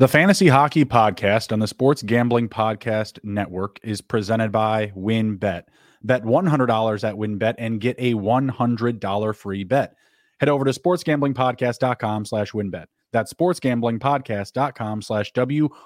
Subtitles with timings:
[0.00, 5.64] The Fantasy Hockey Podcast on the Sports Gambling Podcast Network is presented by WynnBET.
[6.02, 9.92] Bet $100 at WynnBET and get a $100 free bet.
[10.38, 12.86] Head over to sportsgamblingpodcast.com slash wynnbet.
[13.12, 15.80] That's sportsgamblingpodcast.com slash W-Y-N-N-B-E-T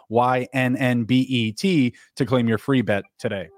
[2.14, 3.48] to claim your free bet today.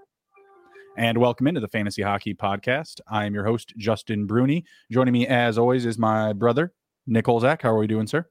[0.96, 3.02] And welcome into the Fantasy Hockey Podcast.
[3.06, 4.64] I am your host, Justin Bruni.
[4.90, 6.72] Joining me, as always, is my brother,
[7.06, 7.60] Nick Olzak.
[7.60, 8.26] How are we doing, sir?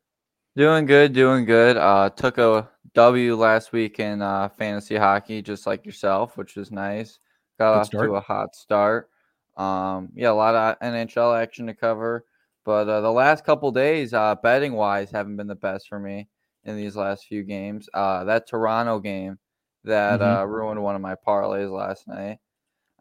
[0.55, 1.75] Doing good, doing good.
[1.77, 6.71] Uh, took a W last week in uh, fantasy hockey, just like yourself, which was
[6.71, 7.19] nice.
[7.59, 8.01] Got Good off start.
[8.01, 9.09] to a hot start.
[9.57, 12.25] Um, yeah, a lot of NHL action to cover,
[12.63, 16.27] but uh, the last couple days, uh, betting wise, haven't been the best for me
[16.63, 17.89] in these last few games.
[17.93, 19.37] Uh, that Toronto game
[19.83, 20.21] that Mhm.
[20.21, 22.39] uh, ruined one of my parlays last night.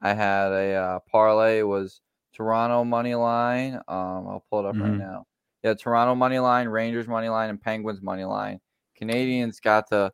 [0.02, 2.00] I had a uh, parlay it was
[2.34, 3.74] Toronto money line.
[3.88, 4.98] Um, I'll pull it up right Mhm.
[4.98, 5.26] now.
[5.64, 8.60] Yeah, Toronto money line, Rangers money line, and Penguins money line.
[9.00, 10.12] Canadiens got the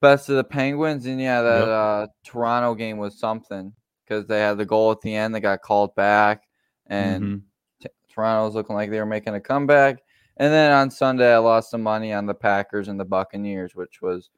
[0.00, 1.68] best of the Penguins, and yeah, that Yep.
[1.68, 5.34] uh, Toronto game was something because they had the goal at the end.
[5.34, 6.44] They got called back,
[6.86, 7.42] and Mhm.
[7.80, 10.00] t- Toronto was looking like they were making a comeback.
[10.36, 14.00] And then on Sunday, I lost some money on the Packers and the Buccaneers, which
[14.00, 14.30] was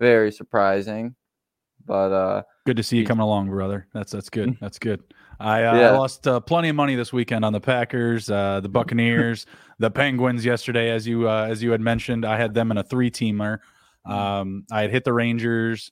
[0.00, 1.14] very surprising.
[1.84, 3.88] But uh, Good to see you coming along, brother.
[3.92, 4.56] That's that's good.
[4.58, 5.02] That's good.
[5.42, 8.68] I, uh, I lost uh, plenty of money this weekend on the Packers, uh, the
[8.68, 9.46] Buccaneers,
[9.78, 12.24] the Penguins yesterday, as you uh, as you had mentioned.
[12.24, 13.58] I had them in a three teamer.
[14.04, 15.90] Um, I had hit the Rangers.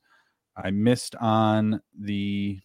[0.56, 2.60] I missed on the.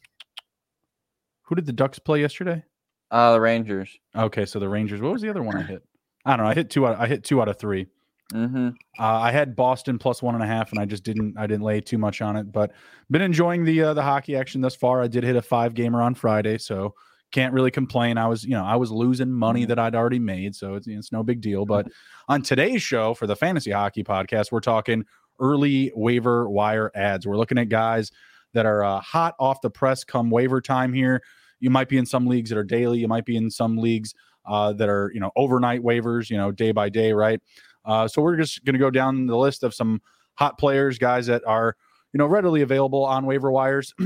[1.44, 2.64] Who did the Ducks play yesterday?
[3.12, 3.98] uh, the Rangers.
[4.16, 5.02] Okay, so the Rangers.
[5.02, 5.84] What was the other one I hit?
[6.26, 6.52] I don't know.
[6.52, 7.00] I hit two out.
[7.00, 7.88] I hit two out of three.
[8.34, 11.38] Hmm Uh, I had Boston plus one and a half, and I just didn't.
[11.38, 12.72] I didn't lay too much on it, but
[13.12, 15.02] been enjoying the uh, the hockey action thus far.
[15.02, 16.96] I did hit a five gamer on Friday, so
[17.32, 18.18] can't really complain.
[18.18, 19.68] I was, you know, I was losing money Mhm.
[19.70, 21.66] that I'd already made, so it's it's no big deal.
[21.66, 21.88] But
[22.28, 25.06] on today's show for the Fantasy Hockey Podcast, we're talking
[25.40, 27.28] early waiver wire ads.
[27.28, 28.12] We're looking at guys
[28.54, 31.22] that are uh, hot off the press come waiver time here.
[31.60, 33.00] You might be in some leagues that are daily.
[33.00, 34.14] You might be in some leagues
[34.46, 37.42] uh, that are you know overnight waivers, you know, day by day, right?
[37.86, 40.02] Uh, so we're just going to go down the list of some
[40.36, 41.76] hot players, guys that are
[42.14, 43.94] you know readily available on waiver wires.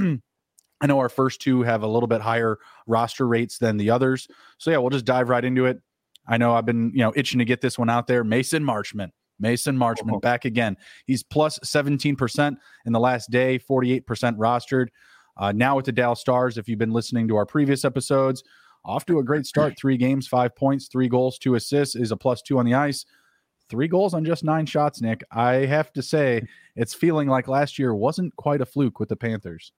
[0.81, 2.57] I know our first two have a little bit higher
[2.87, 5.79] roster rates than the others, so yeah, we'll just dive right into it.
[6.27, 8.23] I know I've been you know itching to get this one out there.
[8.23, 9.09] Mason Marchment,
[9.39, 10.19] Mason Marchment Oh.
[10.19, 10.77] back again.
[11.05, 14.87] He's plus seventeen percent in the last day, forty eight percent rostered.
[15.37, 18.43] Uh, now with the Dallas Stars, if you've been listening to our previous episodes,
[18.83, 19.73] off to a great start.
[19.77, 23.05] Three games, five points, three goals, two assists is a plus two on the ice
[23.69, 25.23] three goals on just nine shots, Nick.
[25.31, 26.41] I have to say,
[26.75, 29.71] it's feeling like last year wasn't quite a fluke with the Panthers.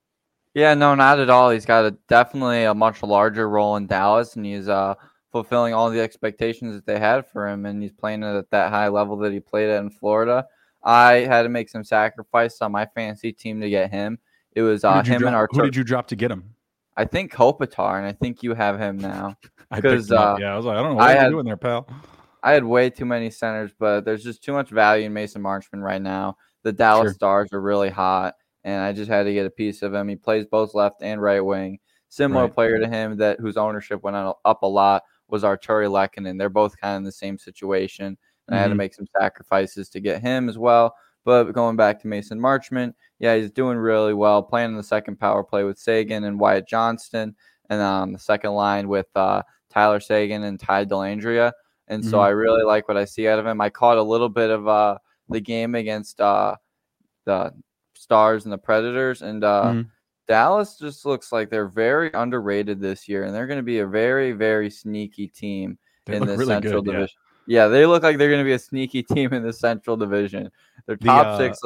[0.54, 1.50] Yeah, no, not at all.
[1.50, 4.94] He's got a definitely a much larger role in Dallas, and he's uh,
[5.30, 8.70] fulfilling all the expectations that they had for him, and he's playing it at that
[8.70, 10.46] high level that he played at in Florida.
[10.84, 14.18] I had to make some sacrifice on my fantasy team to get him.
[14.54, 15.48] It was uh, him drop- and our.
[15.50, 16.54] who did you drop to get him?
[16.96, 19.34] I think Kopitar, and I think you have him now.
[19.70, 21.14] I 'Cause, picked him uh, yeah, I was like, I don't know what I are
[21.14, 21.86] you had- doing there, pal.
[22.42, 25.82] I had way too many centers, but there's just too much value in Mason Marchment
[25.82, 26.36] right now.
[26.64, 27.14] The Dallas Sure.
[27.14, 30.08] Stars are really hot, and I just had to get a piece of him.
[30.08, 31.78] He plays both left and right wing.
[32.08, 32.54] Similar Right.
[32.54, 36.38] player to him that whose ownership went up a lot was Artturi Lehkonen.
[36.38, 38.78] They're both kind of in the same situation, and I had to Mhm.
[38.78, 40.94] make some sacrifices to get him as well.
[41.24, 45.20] But going back to Mason Marchment, yeah, he's doing really well, playing in the second
[45.20, 47.36] power play with Seguin and Wyatt Johnston,
[47.70, 51.52] and on the second line with uh, Tyler Seguin and Ty Dellandrea.
[51.88, 52.22] And so Mhm.
[52.24, 53.60] I really like what I see out of him.
[53.60, 54.98] I caught a little bit of uh,
[55.28, 56.56] the game against uh,
[57.24, 57.52] the
[57.94, 59.90] Stars and the Predators, and uh, Mhm.
[60.28, 63.86] Dallas just looks like they're very underrated this year, and they're going to be a
[63.86, 65.76] very, very sneaky team
[66.06, 66.92] They in the really Central good.
[66.92, 67.16] Division.
[67.46, 67.66] Yeah.
[67.68, 70.50] they look like they're going to be a sneaky team in the Central Division.
[70.86, 71.60] Their The, top uh, six.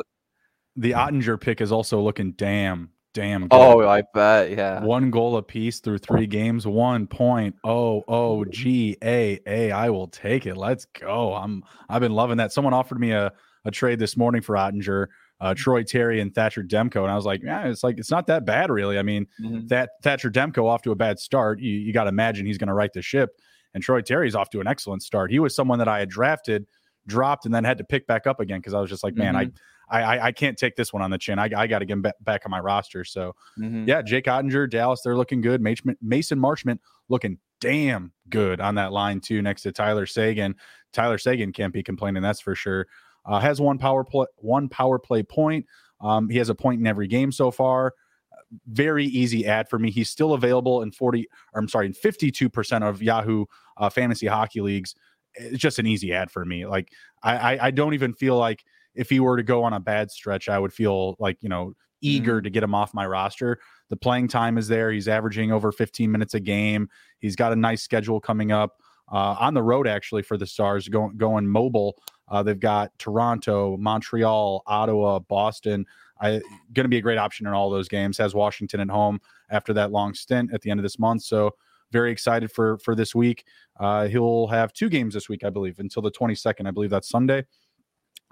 [0.77, 3.49] The Oettinger pick is also looking damn, damn good.
[3.53, 4.51] Oh, I bet.
[4.51, 4.85] Yeah.
[4.85, 7.55] One goal apiece through three games, one point.
[7.65, 9.73] Oh, oh, G A A.
[9.73, 10.57] I will take it.
[10.57, 11.35] Let's go.
[11.35, 12.53] I'm I've been loving that.
[12.53, 13.33] Someone offered me a,
[13.65, 15.07] a trade this morning for Oettinger,
[15.41, 17.03] uh, Troy Terry and Thatcher Demko.
[17.03, 18.99] And I was like, yeah, it's like it's not that bad, really.
[18.99, 19.67] I mean, Mhm.
[19.69, 21.59] that Thatcher Demko off to a bad start.
[21.61, 23.31] You you gotta imagine he's gonna right the ship.
[23.75, 25.31] And Troy Terry's off to an excellent start.
[25.31, 26.67] He was someone that I had drafted,
[27.07, 29.37] dropped, and then had to pick back up again because I was just like, man,
[29.37, 29.51] I
[29.89, 31.39] I, I I can't take this one on the chin.
[31.39, 33.05] I, I got to get him ba- back on my roster.
[33.05, 33.87] So Mhm.
[33.87, 35.61] yeah, Jake Oettinger, Dallas, they're looking good.
[35.61, 36.79] Mason Marchment
[37.09, 40.55] looking damn good on that line too, next to Tyler Seguin.
[40.93, 42.87] Tyler Seguin can't be complaining, that's for sure.
[43.25, 45.67] Uh, has one power play, one power play point.
[46.01, 47.93] Um, he has a point in every game so far.
[48.69, 49.91] Very easy ad for me.
[49.91, 53.47] He's still available in 40, or I'm sorry, in 52% of Yahoo
[53.77, 54.95] uh, fantasy hockey leagues.
[55.35, 56.67] It's just an easy ad for me.
[56.67, 56.91] Like
[57.23, 58.65] I, I, I don't even feel like
[58.97, 61.75] if he were to go on a bad stretch, I would feel like, you know,
[62.01, 62.45] eager mm-hmm.
[62.45, 63.59] to get him off my roster.
[63.89, 64.91] The playing time is there.
[64.91, 66.89] He's averaging over 15 minutes a game.
[67.19, 68.81] He's got a nice schedule coming up
[69.13, 71.97] uh, on the road, actually, for the Stars, going, going mobile.
[72.29, 75.87] Uh, they've got Toronto, Montreal, Ottawa, Boston.
[76.21, 76.41] I
[76.73, 78.19] Going to be a great option in all those games.
[78.19, 79.21] Has Washington at home
[79.51, 81.23] after that long stint at the end of this month.
[81.23, 81.55] So
[81.93, 83.45] very excited for for this week.
[83.79, 86.67] Uh, he'll have two games this week, I believe, until the 22nd.
[86.67, 87.45] I believe that's Sunday.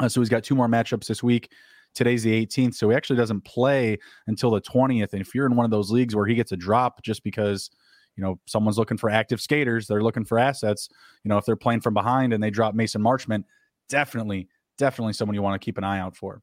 [0.01, 1.51] Uh, so he's got two more matchups this week.
[1.95, 5.13] Today's the 18th, so he actually doesn't play until the 20th.
[5.13, 7.71] And if you're in one of those leagues where he gets a drop just because
[8.17, 10.89] you know someone's looking for active skaters, they're looking for assets.
[11.23, 13.45] You know, if they're playing from behind and they drop Mason Marchment,
[13.89, 16.43] definitely, definitely someone you want to keep an eye out for.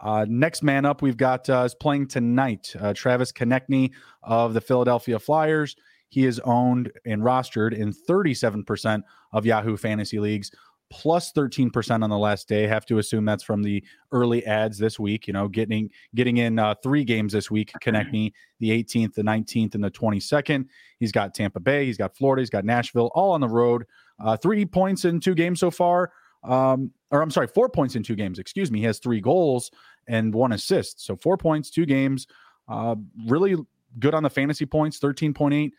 [0.00, 2.74] Uh, next man up, we've got uh, is playing tonight.
[2.80, 3.90] Uh, Travis Konecny
[4.22, 5.76] of the Philadelphia Flyers.
[6.08, 9.02] He is owned and rostered in 37%
[9.32, 10.50] of Yahoo fantasy leagues,
[10.90, 12.66] plus 13% on the last day.
[12.66, 13.82] Have to assume that's from the
[14.12, 15.26] early ads this week.
[15.26, 17.72] You know, getting getting in uh, three games this week.
[17.80, 20.66] Konecny, the 18th, the 19th, and the 22nd.
[20.98, 23.86] He's got Tampa Bay, he's got Florida, he's got Nashville, all on the road.
[24.18, 26.12] Uh, three points in two games so far.
[26.42, 28.38] Um, or I'm sorry, four points in two games.
[28.38, 28.80] Excuse me.
[28.80, 29.70] He has three goals
[30.08, 31.04] and one assist.
[31.04, 32.26] So four points, two games.
[32.68, 32.96] Uh,
[33.26, 33.56] really
[33.98, 35.72] good on the fantasy points, 13.8,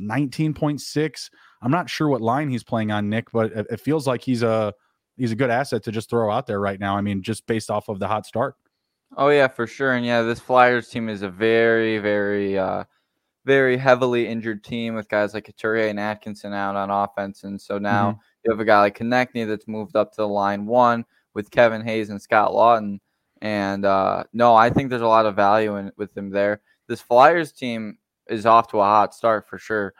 [0.00, 1.30] 19.6.
[1.64, 4.42] I'm not sure what line he's playing on, Nick, but it, it feels like he's
[4.42, 4.74] a
[5.16, 6.96] he's a good asset to just throw out there right now.
[6.96, 8.56] I mean, just based off of the hot start.
[9.16, 9.92] Oh yeah, for sure.
[9.92, 12.84] And yeah, this Flyers team is a very, very uh
[13.44, 17.44] very heavily injured team with guys like Couturier and Atkinson out on offense.
[17.44, 18.20] And so now mm-hmm.
[18.44, 21.82] you have a guy like Konecny that's moved up to the line one with Kevin
[21.82, 23.00] Hayes and Scott Laughton.
[23.42, 26.62] And uh, no, I think there's a lot of value in with him there.
[26.88, 29.94] This Flyers team is off to a hot start for sure.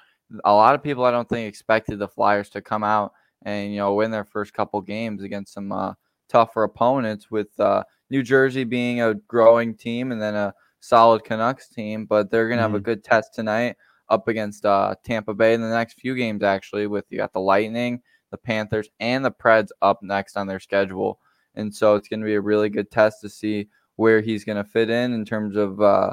[0.44, 3.12] A lot of people I don't think expected the Flyers to come out
[3.43, 5.94] and you know win their first couple games against some uh,
[6.29, 7.31] tougher opponents.
[7.31, 12.31] With uh, New Jersey being a growing team and then a solid Canucks team, but
[12.31, 12.62] they're gonna mm-hmm.
[12.62, 12.85] have a mm-hmm.
[12.85, 13.76] good test tonight
[14.09, 16.43] up against uh, Tampa Bay in the next few games.
[16.43, 18.00] Actually, with you got the Lightning,
[18.31, 21.21] the Panthers, and the Preds up next on their schedule.
[21.55, 24.56] And so it's going to be a really good test to see where he's going
[24.56, 26.12] to fit in in terms of uh,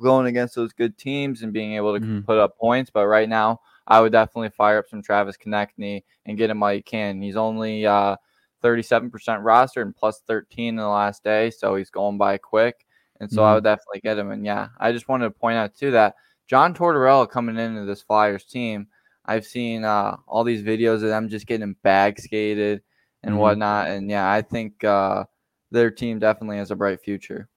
[0.00, 2.20] going against those good teams and being able to mm-hmm.
[2.20, 2.90] put up points.
[2.90, 6.74] But right now, I would definitely fire up some Travis Konecny and get him while
[6.74, 7.22] you can.
[7.22, 8.16] He's only uh,
[8.62, 12.86] 37% roster and plus 13 in the last day, so he's going by quick.
[13.20, 13.46] And so mm-hmm.
[13.46, 14.30] I would definitely get him.
[14.30, 16.14] And yeah, I just wanted to point out too that
[16.48, 18.88] John Tortorella coming into this Flyers team,
[19.24, 22.82] I've seen uh, all these videos of them just getting bag skated
[23.22, 23.40] and mm-hmm.
[23.40, 23.88] whatnot.
[23.88, 25.24] And yeah, I think uh,
[25.70, 27.48] their team definitely has a bright future.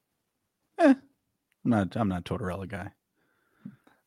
[0.80, 0.94] Eh,
[1.66, 1.96] I'm not.
[1.96, 2.90] I'm not Tortorella guy.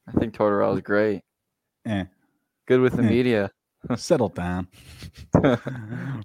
[0.07, 1.23] I think Tortorella is great.
[1.87, 2.05] Eh.
[2.67, 3.09] Good with the eh.
[3.09, 3.51] media.
[3.97, 4.69] Settle down.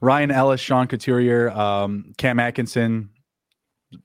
[0.02, 3.10] Ryan Ellis, Sean Couturier, um, Cam Atkinson,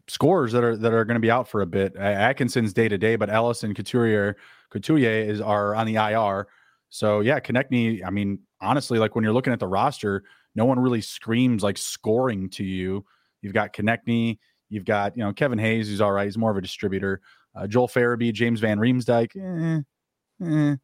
[0.08, 1.94] scores that are that are going to be out for a bit.
[1.96, 4.36] Atkinson's day to day, but Ellis and Couturier,
[4.70, 6.48] Couturier is are on the IR.
[6.88, 8.04] So yeah, Konecny.
[8.04, 10.24] I mean, honestly, like when you're looking at the roster,
[10.54, 13.04] no one really screams like scoring to you.
[13.42, 14.38] You've got Konecny,
[14.72, 16.24] you've got you know Kevin Hayes, who's all right.
[16.24, 17.20] He's more of a distributor.
[17.54, 19.82] Uh, Joel Farabee, James Van Riemsdyk, eh,
[20.44, 20.76] eh,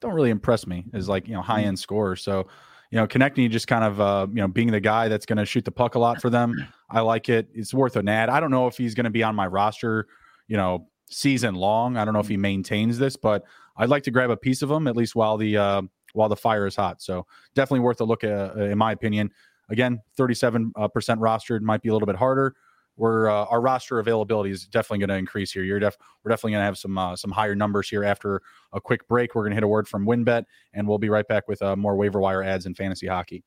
[0.00, 2.16] don't really impress me as like you know high end scorer.
[2.16, 2.46] So
[2.90, 5.44] you know, Konecny just kind of uh, you know being the guy that's going to
[5.44, 6.54] shoot the puck a lot for them.
[6.90, 7.48] I like it.
[7.54, 8.28] It's worth an ad.
[8.28, 10.06] I don't know if he's going to be on my roster,
[10.48, 11.96] you know, season long.
[11.96, 13.44] I don't know if he maintains this, but
[13.76, 15.82] I'd like to grab a piece of him at least while the uh,
[16.12, 17.02] while the fire is hot.
[17.02, 19.30] So definitely worth a look at, uh, in my opinion.
[19.70, 22.54] Again, 37% uh, rostered might be a little bit harder.
[22.96, 25.62] We're uh, our roster availability is definitely going to increase here.
[25.62, 28.42] You're def- we're definitely going to have some uh, some higher numbers here after
[28.74, 29.34] a quick break.
[29.34, 31.76] We're going to hit a word from WynnBET, and we'll be right back with uh,
[31.76, 33.42] more waiver wire ads in fantasy hockey.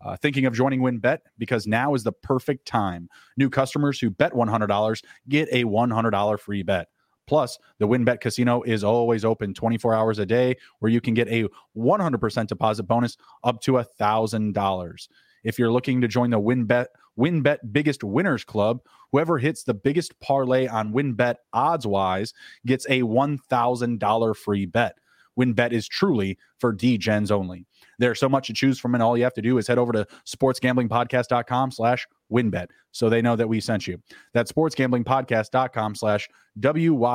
[0.00, 3.08] Uh, thinking of joining WynnBET because now is the perfect time.
[3.36, 6.86] New customers who bet $100 get a $100 free bet.
[7.26, 11.28] Plus, the WynnBET Casino is always open 24 hours a day where you can get
[11.28, 15.08] a 100% deposit bonus up to $1,000.
[15.44, 16.86] If you're looking to join the WynnBET
[17.18, 18.80] WynnBET Biggest Winners Club,
[19.10, 22.32] whoever hits the biggest parlay on WynnBET odds wise
[22.64, 24.98] gets a $1,000 free bet.
[25.38, 27.66] WynnBET is truly for DGens only.
[27.98, 29.92] There's so much to choose from, and all you have to do is head over
[29.92, 34.00] to sportsgamblingpodcast.com slash wynnbet so they know that we sent you.
[34.34, 36.28] That's sportsgamblingpodcast.com slash
[36.60, 37.14] W-Y-N-N-B-E-T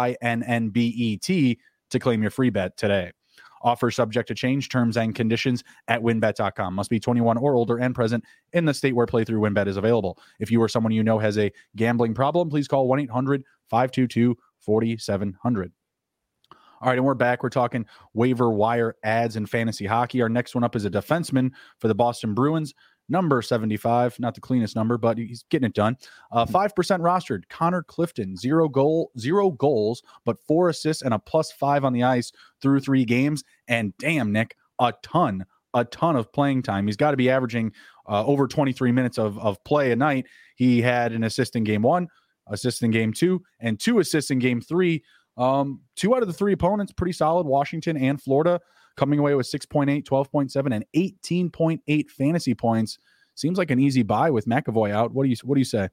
[1.90, 3.12] to claim your free bet today.
[3.64, 6.74] Offer subject to change, terms and conditions at wynnbet.com.
[6.74, 10.20] Must be 21 or older and present in the state where playthrough wynnbet is available.
[10.40, 14.38] If you or someone you know has a gambling problem, please call 1 800 522
[14.60, 15.72] 4700.
[16.84, 17.44] All right, and we're back.
[17.44, 20.22] We're talking waiver wire ads in fantasy hockey.
[20.22, 22.74] Our next one up is a defenseman for the Boston Bruins,
[23.10, 24.20] number 75.
[24.20, 25.98] Not the cleanest number, but he's getting it done.
[26.32, 27.44] Uh, 5% rostered.
[27.50, 32.04] Connor Clifton, zero goal, zero goals, but four assists and a plus five on the
[32.04, 32.32] ice
[32.62, 33.44] through three games.
[33.68, 36.88] And damn, Nick, a ton, a ton of playing time.
[36.88, 37.72] He's got to be averaging
[38.08, 40.26] uh, over 23 minutes of, of play a night.
[40.56, 42.08] He had an assist in game one,
[42.48, 45.04] assist in game two, and two assists in game three.
[45.36, 47.48] Um, two out of the three opponents, pretty solid.
[47.48, 48.60] Washington and Florida
[48.96, 53.00] coming away with 6.8, 12.7, and 18.8 fantasy points.
[53.36, 55.12] Seems like an easy buy with McAvoy out.
[55.14, 55.90] What do you what do you say?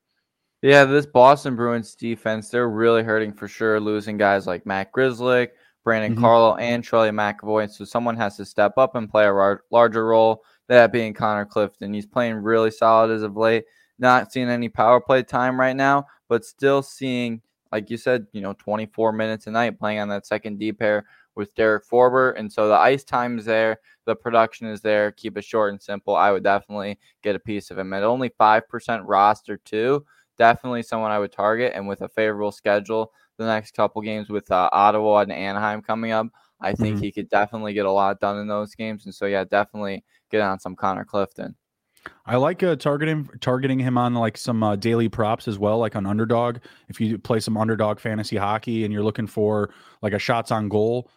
[0.62, 5.48] Yeah, this Boston Bruins defense, they're really hurting for sure, losing guys like Matt Grzelcyk,
[5.84, 6.20] Brandon mm-hmm.
[6.20, 7.70] Carlo, and Charlie McAvoy.
[7.70, 11.46] So someone has to step up and play a rar- larger role, that being Connor
[11.46, 11.94] Clifton.
[11.94, 13.64] He's playing really solid as of late.
[13.98, 17.40] Not seeing any power play time right now, but still seeing,
[17.72, 21.06] like you said, you know, 24 minutes a night playing on that second D pair
[21.36, 22.38] with Derek Forbort.
[22.38, 25.12] And so the ice time is there, the production is there.
[25.12, 26.16] Keep it short and simple.
[26.16, 30.04] I would definitely get a piece of him at only 5% roster, too.
[30.36, 31.72] Definitely someone I would target.
[31.74, 36.12] And with a favorable schedule, the next couple games with uh, Ottawa and Anaheim coming
[36.12, 36.26] up,
[36.60, 37.04] I think mm-hmm.
[37.04, 39.06] he could definitely get a lot done in those games.
[39.06, 41.56] And so, yeah, definitely get on some Connor Clifton.
[42.26, 45.96] I like uh, targeting targeting him on like some uh, daily props as well, like
[45.96, 46.58] on underdog.
[46.88, 49.70] If you play some underdog fantasy hockey and you're looking for
[50.00, 51.10] like a shots on goal,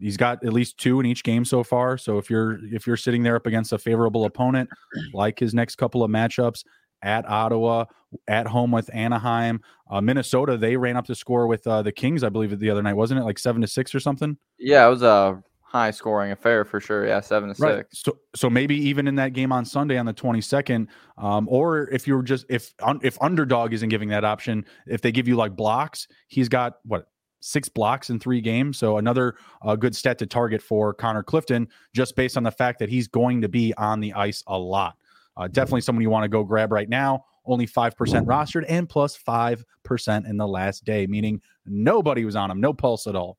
[0.00, 1.98] he's got at least two in each game so far.
[1.98, 4.68] So if you're if you're sitting there up against a favorable opponent,
[5.12, 6.64] like his next couple of matchups
[7.02, 7.84] at Ottawa,
[8.28, 12.22] at home with Anaheim, uh, Minnesota, they ran up to score with uh, the Kings,
[12.22, 13.24] I believe, the other night, wasn't it?
[13.24, 14.36] Like seven to six or something.
[14.58, 17.06] Yeah, it was a high scoring affair for sure.
[17.06, 17.76] Yeah, seven to right.
[17.78, 18.02] six.
[18.02, 21.88] So so maybe even in that game on Sunday on the twenty second, um, or
[21.90, 25.56] if you're just if if underdog isn't giving that option, if they give you like
[25.56, 27.06] blocks, he's got what
[27.40, 28.78] six blocks in three games.
[28.78, 32.78] So another uh, good stat to target for Connor Clifton, just based on the fact
[32.78, 34.96] that he's going to be on the ice a lot.
[35.36, 37.24] Uh, definitely someone you want to go grab right now.
[37.46, 37.94] Only 5%
[38.26, 43.06] rostered and plus 5% in the last day, meaning nobody was on him, no pulse
[43.06, 43.38] at all.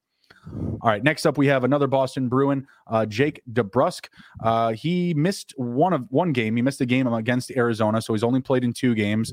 [0.82, 4.08] All right, next up we have another Boston Bruin, uh, Jake DeBrusk.
[4.44, 6.56] Uh, he missed one of one game.
[6.56, 9.32] He missed a game against Arizona, so he's only played in two games.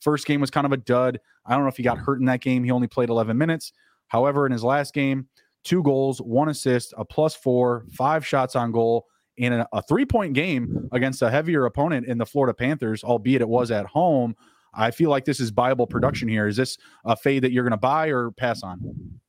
[0.00, 1.20] First game was kind of a dud.
[1.46, 2.64] I don't know if he got hurt in that game.
[2.64, 3.72] He only played 11 minutes.
[4.10, 5.26] However, in his last game,
[5.64, 10.04] two goals, one assist, a plus four, five shots on goal, in a, a three
[10.04, 14.36] point game against a heavier opponent in the Florida Panthers, albeit it was at home.
[14.74, 16.46] I feel like this is viable production here.
[16.46, 19.20] Is this a fade that you're going to buy or pass on?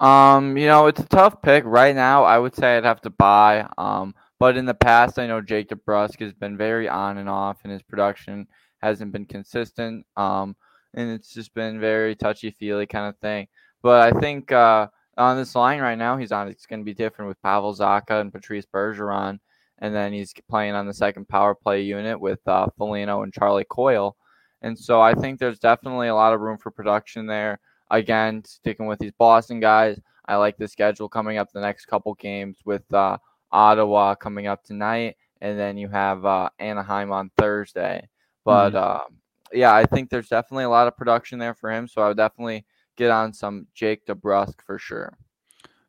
[0.00, 2.24] Um, you know, it's a tough pick right now.
[2.24, 3.68] I would say I'd have to buy.
[3.78, 7.58] Um, but in the past, I know Jake DeBrusk has been very on and off,
[7.62, 8.48] and his production
[8.82, 10.04] hasn't been consistent.
[10.16, 10.56] Um,
[10.94, 13.46] and it's just been very touchy feely kind of thing.
[13.84, 14.86] But I think uh,
[15.18, 16.48] on this line right now, he's on.
[16.48, 19.38] It's going to be different with Pavel Zacha and Patrice Bergeron,
[19.78, 23.66] and then he's playing on the second power play unit with uh, Foligno and Charlie
[23.68, 24.16] Coyle.
[24.62, 27.60] And so I think there's definitely a lot of room for production there.
[27.90, 32.14] Again, sticking with these Boston guys, I like the schedule coming up the next couple
[32.14, 33.18] games with uh,
[33.52, 38.08] Ottawa coming up tonight, and then you have uh, Anaheim on Thursday.
[38.46, 39.14] But mm-hmm.
[39.52, 41.86] yeah, I think there's definitely a lot of production there for him.
[41.86, 42.64] So I would definitely
[42.96, 45.16] get on some Jake DeBrusk for sure.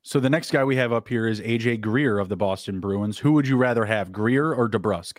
[0.01, 3.17] So the next guy we have up here is AJ Greer of the Boston Bruins.
[3.17, 5.17] Who would you rather have, Greer or DeBrusk?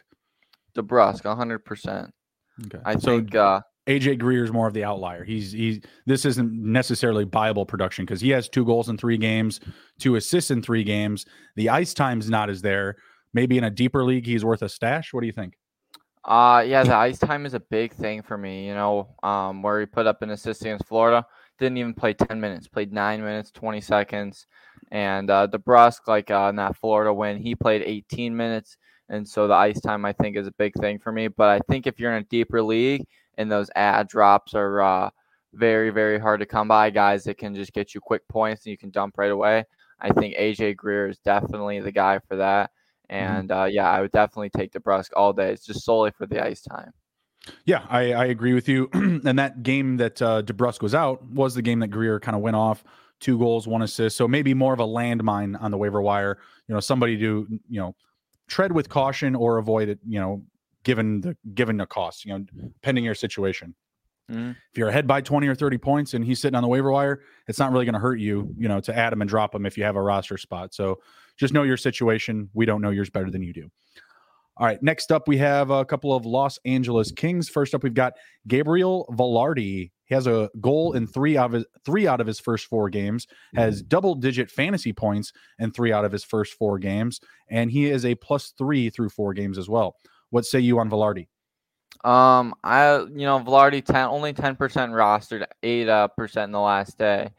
[0.76, 2.14] DeBrusk, hundred percent.
[2.66, 5.24] Okay, I so think uh, AJ Greer is more of the outlier.
[5.24, 9.58] He's he's this isn't necessarily viable production because he has two goals in three games,
[9.98, 11.26] two assists in three games.
[11.56, 12.96] The ice time's not as there.
[13.34, 15.12] Maybe in a deeper league, he's worth a stash.
[15.12, 15.54] What do you think?
[16.24, 18.66] Uh yeah, the ice time is a big thing for me.
[18.66, 21.24] You know, um, where he put up an assist against Florida
[21.58, 24.46] didn't even play 10 minutes, played nine minutes, 20 seconds.
[24.90, 28.76] And uh, DeBrusk, like uh, in that Florida win, he played 18 minutes.
[29.08, 31.28] And so the ice time, I think, is a big thing for me.
[31.28, 33.04] But I think if you're in a deeper league
[33.38, 35.10] and those ad drops are uh,
[35.54, 38.72] very, very hard to come by, guys that can just get you quick points and
[38.72, 39.64] you can dump right away,
[40.00, 42.70] I think AJ Greer is definitely the guy for that.
[43.10, 43.36] Mm-hmm.
[43.36, 45.52] And uh, yeah, I would definitely take DeBrusk all day.
[45.52, 46.92] It's just solely for the ice time.
[47.64, 48.88] Yeah, I, I agree with you.
[48.92, 52.42] and that game that uh, DeBrusk was out was the game that Greer kind of
[52.42, 52.84] went off
[53.20, 54.16] two goals, one assist.
[54.16, 56.38] So maybe more of a landmine on the waiver wire.
[56.68, 57.94] You know, somebody to you know
[58.48, 59.98] tread with caution or avoid it.
[60.06, 60.42] You know,
[60.84, 62.24] given the given the cost.
[62.24, 62.44] You know,
[62.82, 63.74] pending your situation.
[64.30, 64.50] Mm-hmm.
[64.50, 67.20] If you're ahead by 20 or 30 points and he's sitting on the waiver wire,
[67.46, 69.64] it's not really going to hurt you, you know, to add him and drop him
[69.64, 70.74] if you have a roster spot.
[70.74, 70.98] So
[71.36, 72.50] just know your situation.
[72.52, 73.70] We don't know yours better than you do.
[74.58, 77.48] All right, next up we have a couple of Los Angeles Kings.
[77.48, 78.14] First up, we've got
[78.48, 79.90] Gabriel Vilardi.
[80.06, 82.88] He has a goal in three out of his three out of his first four
[82.88, 83.88] games, has mm-hmm.
[83.88, 87.20] double digit fantasy points in three out of his first four games,
[87.50, 89.96] and he is a plus three through four games as well.
[90.30, 91.26] What say you on Vilardi?
[92.04, 96.60] Um, I you know Vilardi ten only ten percent rostered, eight uh, percent in the
[96.60, 97.30] last day.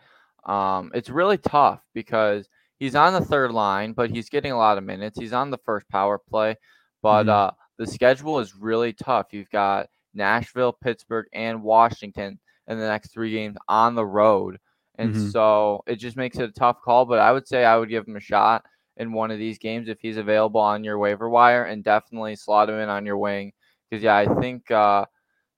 [0.46, 2.48] Um, it's really tough because
[2.80, 5.20] he's on the third line, but he's getting a lot of minutes.
[5.20, 6.58] He's on the first power play,
[7.02, 7.30] but mm-hmm.
[7.30, 9.28] uh, the schedule is really tough.
[9.32, 14.58] You've got Nashville, Pittsburgh, and Washington in the next three games on the road.
[14.96, 15.30] And mm-hmm.
[15.30, 17.06] so it just makes it a tough call.
[17.06, 18.66] But I would say I would give him a shot
[18.98, 22.70] in one of these games if he's available on your waiver wire and definitely slot
[22.70, 23.54] him in on your wing.
[23.90, 25.06] Because, yeah, I think uh,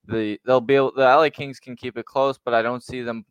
[0.05, 3.01] the they'll be able, the LA Kings can keep it close, but I don't see
[3.01, 3.25] them.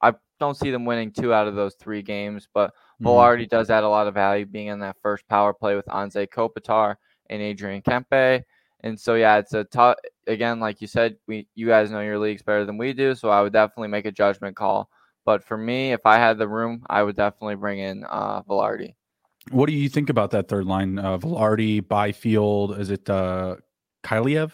[0.00, 2.46] I don't see them winning two out of those three games.
[2.52, 3.06] But mm-hmm.
[3.06, 6.28] already does add a lot of value being in that first power play with Anze
[6.28, 6.96] Kopitar
[7.30, 8.42] and Adrian Kempe.
[8.84, 12.18] And so yeah, it's a tough again, like you said, we you guys know your
[12.18, 14.88] leagues better than we do, so I would definitely make a judgment call.
[15.24, 18.94] But for me, if I had the room, I would definitely bring in uh Vilardi.
[19.50, 20.98] What do you think about that third line?
[20.98, 23.56] Uh Vilardi, Byfield, is it uh
[24.04, 24.52] Kaliyev?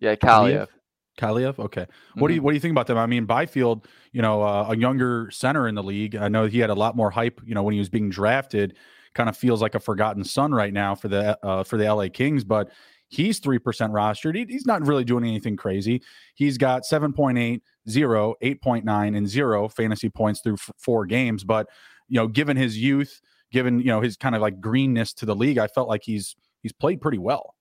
[0.00, 0.68] Yeah, Kaliyev.
[1.18, 1.58] Kaliyev.
[1.58, 1.82] Okay.
[1.82, 2.20] Mm-hmm.
[2.20, 2.44] What do you mm-hmm.
[2.44, 2.98] what do you think about them?
[2.98, 6.16] I mean, Byfield, you know, uh, a younger center in the league.
[6.16, 8.76] I know he had a lot more hype, you know, when he was being drafted.
[9.14, 12.08] Kind of feels like a forgotten son right now for the uh, for the LA
[12.08, 12.70] Kings, but
[13.12, 14.34] He's 3% rostered.
[14.34, 16.02] He, he's not really doing anything crazy.
[16.34, 21.44] He's got 7.8, 0, 8.9, and 0 fantasy points through f- four games.
[21.44, 21.68] But,
[22.08, 25.36] you know, given his youth, given, you know, his kind of like greenness to the
[25.36, 27.54] league, I felt like he's he's played pretty well.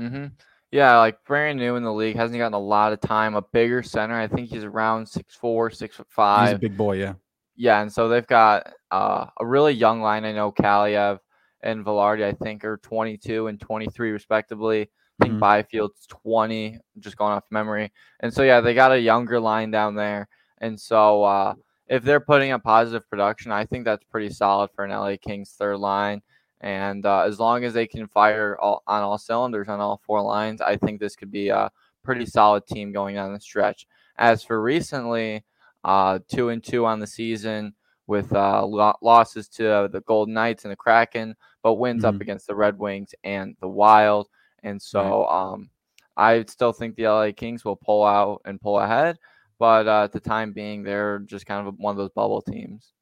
[0.00, 0.28] Mm-hmm.
[0.70, 3.34] Yeah, like brand new in the league, hasn't gotten a lot of time.
[3.34, 6.48] A bigger center, I think he's around six four, six foot five.
[6.48, 7.12] He's a big boy, yeah.
[7.56, 10.24] Yeah, and so they've got uh, a really young line.
[10.24, 11.18] I know Kaliyev
[11.62, 14.82] and Vilardi, I think, are 22 and 23 respectively.
[15.20, 15.44] I think mm-hmm.
[15.44, 17.92] Byfield's 20, just going off memory.
[18.20, 20.28] And so, yeah, they got a younger line down there.
[20.58, 21.54] And so, uh,
[21.86, 25.54] if they're putting up positive production, I think that's pretty solid for an LA Kings
[25.56, 26.22] third line.
[26.60, 30.22] And uh, as long as they can fire all, on all cylinders on all four
[30.22, 31.70] lines, I think this could be a
[32.02, 33.86] pretty solid team going down the stretch.
[34.16, 35.44] As for recently,
[35.84, 37.74] uh, two and two on the season
[38.06, 42.16] with uh, losses to the Golden Knights and the Kraken, but wins mm-hmm.
[42.16, 44.28] up against the Red Wings and the Wild.
[44.62, 45.70] And so um,
[46.16, 49.18] I still think the LA Kings will pull out and pull ahead.
[49.58, 52.92] But uh, at the time being, they're just kind of one of those bubble teams.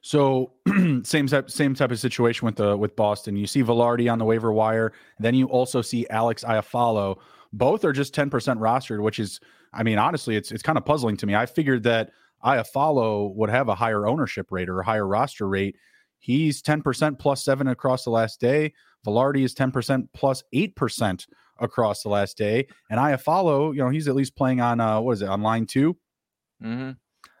[0.00, 0.52] So
[1.04, 3.36] same type same type of situation with the with Boston.
[3.36, 7.18] You see Vilardi on the waiver wire, then you also see Alex Iafallo.
[7.52, 9.40] Both are just 10% rostered, which is
[9.72, 11.34] I mean, honestly, it's it's kind of puzzling to me.
[11.34, 12.10] I figured that
[12.44, 15.76] Iafallo would have a higher ownership rate or a higher roster rate.
[16.20, 18.74] He's 10% plus seven across the last day.
[19.06, 21.26] Vilardi is 10% plus 8%
[21.60, 22.66] across the last day.
[22.90, 25.66] And Iafallo, you know, he's at least playing on, uh, what is it, on line
[25.66, 25.96] 2
[26.62, 26.90] Mm-hmm.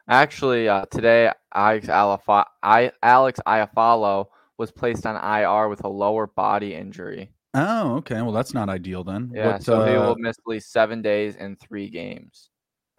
[0.08, 6.26] Actually, uh, today, Alex, Alafa- I, Alex Iafallo was placed on IR with a lower
[6.26, 7.30] body injury.
[7.54, 8.20] Oh, okay.
[8.22, 9.32] Well, that's not ideal then.
[9.34, 12.50] Yeah, what, so uh, he will miss at least seven days and three games.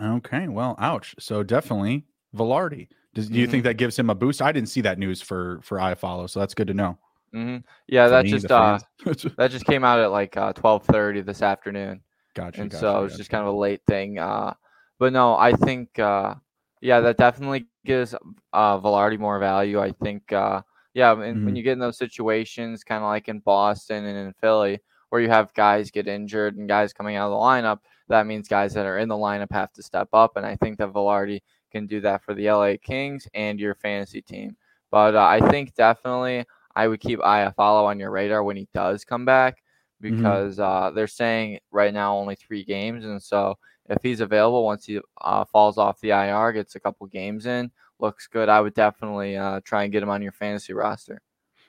[0.02, 1.16] Okay, well, ouch.
[1.20, 2.88] So definitely Vilardi.
[3.14, 3.52] Does, do you mm-hmm.
[3.52, 4.42] think that gives him a boost?
[4.42, 6.98] I didn't see that news for for Iafallo, so that's good to know.
[7.34, 7.58] Mm-hmm.
[7.88, 8.80] Yeah, that me, just uh,
[9.38, 12.02] that just came out at like uh, twelve thirty this afternoon.
[12.36, 12.62] Gotcha.
[12.62, 14.20] And gotcha, so it's just kind of a late thing.
[14.20, 14.54] Uh,
[15.00, 16.36] but no, I think uh,
[16.82, 18.16] yeah, that definitely gives
[18.54, 19.82] uh, Vilardi more value.
[19.82, 20.62] I think uh,
[20.94, 21.46] yeah, and mm-hmm.
[21.46, 25.22] when you get in those situations, kind of like in Boston and in Philly, where
[25.22, 28.74] you have guys get injured and guys coming out of the lineup, that means guys
[28.74, 30.36] that are in the lineup have to step up.
[30.36, 34.22] And I think that Vilardi can do that for the LA Kings and your fantasy
[34.22, 34.56] team.
[34.92, 39.04] But uh, I think definitely I would keep Iafallo on your radar when he does
[39.04, 39.62] come back
[40.02, 40.18] mm-hmm.
[40.18, 40.64] because mm-hmm.
[40.64, 43.58] uh, they're saying right now only three games, and so
[43.90, 47.72] if he's available once he uh, falls off the IR, gets a couple games in,
[48.00, 51.22] looks good, I would definitely uh, try and get him on your fantasy roster.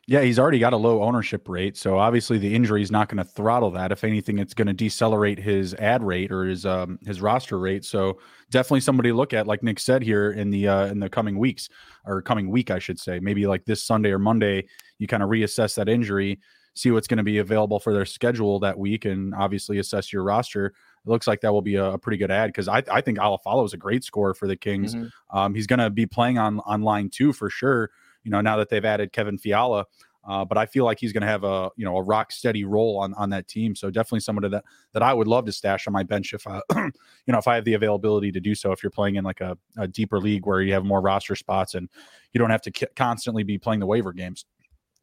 [0.07, 3.19] Yeah, he's already got a low ownership rate, so obviously the injury is not going
[3.19, 3.93] to throttle that.
[3.93, 7.85] If anything, it's going to decelerate his ad rate or his um, his roster rate.
[7.85, 8.19] So
[8.51, 11.39] definitely somebody to look at, like Nick said here in the uh, in the coming
[11.39, 11.69] weeks
[12.05, 14.67] or coming week, I should say, maybe like this Sunday or Monday,
[14.99, 16.41] you kind of reassess that injury,
[16.75, 20.25] see what's going to be available for their schedule that week, and obviously assess your
[20.25, 20.73] roster.
[21.05, 23.19] It looks like that will be a, a pretty good ad because I, I think
[23.19, 24.95] Iafallo is a great scorer for the Kings.
[24.95, 25.37] Mm-hmm.
[25.37, 27.91] Um, he's going to be playing on on line two for sure
[28.25, 29.87] you know, now that they've added Kevin Fiala.
[30.23, 32.65] Uh, but I feel like he's going to have a you know a rock steady
[32.65, 33.75] role on on that team.
[33.75, 36.61] So definitely someone that that I would love to stash on my bench if I
[36.77, 36.93] you
[37.29, 38.71] know if I have the availability to do so.
[38.71, 41.75] If you're playing in like a, a deeper league where you have more roster spots
[41.75, 41.89] and
[42.35, 44.45] you don't have to k- constantly be playing the waiver games.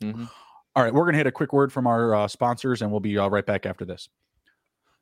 [0.04, 0.26] Mm-hmm.
[0.76, 3.00] All right, we're going to hit a quick word from our uh, sponsors, and we'll
[3.00, 4.10] be uh, right back after this.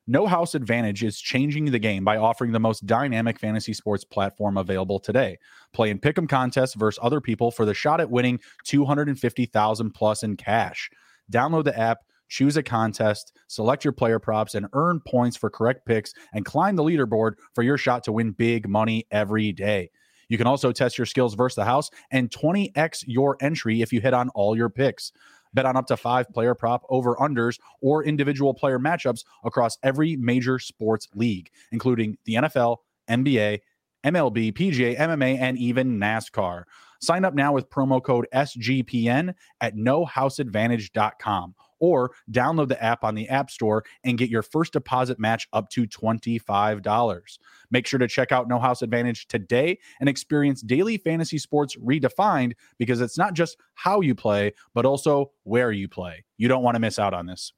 [0.06, 4.56] No House Advantage is changing the game by offering the most dynamic fantasy sports platform
[4.56, 5.38] available today.
[5.72, 10.36] Play in pick'em contests versus other people for the shot at winning 250,000 plus in
[10.36, 10.90] cash.
[11.32, 15.86] Download the app choose a contest, select your player props, and earn points for correct
[15.86, 19.90] picks and climb the leaderboard for your shot to win big money every day.
[20.28, 24.00] You can also test your skills versus the house and 20x your entry if you
[24.00, 25.12] hit on all your picks.
[25.54, 30.16] Bet on up to five player prop over unders or individual player matchups across every
[30.16, 32.78] major sports league, including the NFL,
[33.08, 33.60] NBA,
[34.04, 36.64] MLB, PGA, MMA, and even NASCAR.
[37.00, 43.28] Sign up now with promo code SGPN at nohouseadvantage.com or download the app on the
[43.28, 47.38] App Store and get your first deposit match up to $25.
[47.70, 52.52] Make sure to check out No House Advantage today and experience daily fantasy sports redefined
[52.78, 56.24] because it's not just how you play, but also where you play.
[56.36, 57.52] You don't want to miss out on this.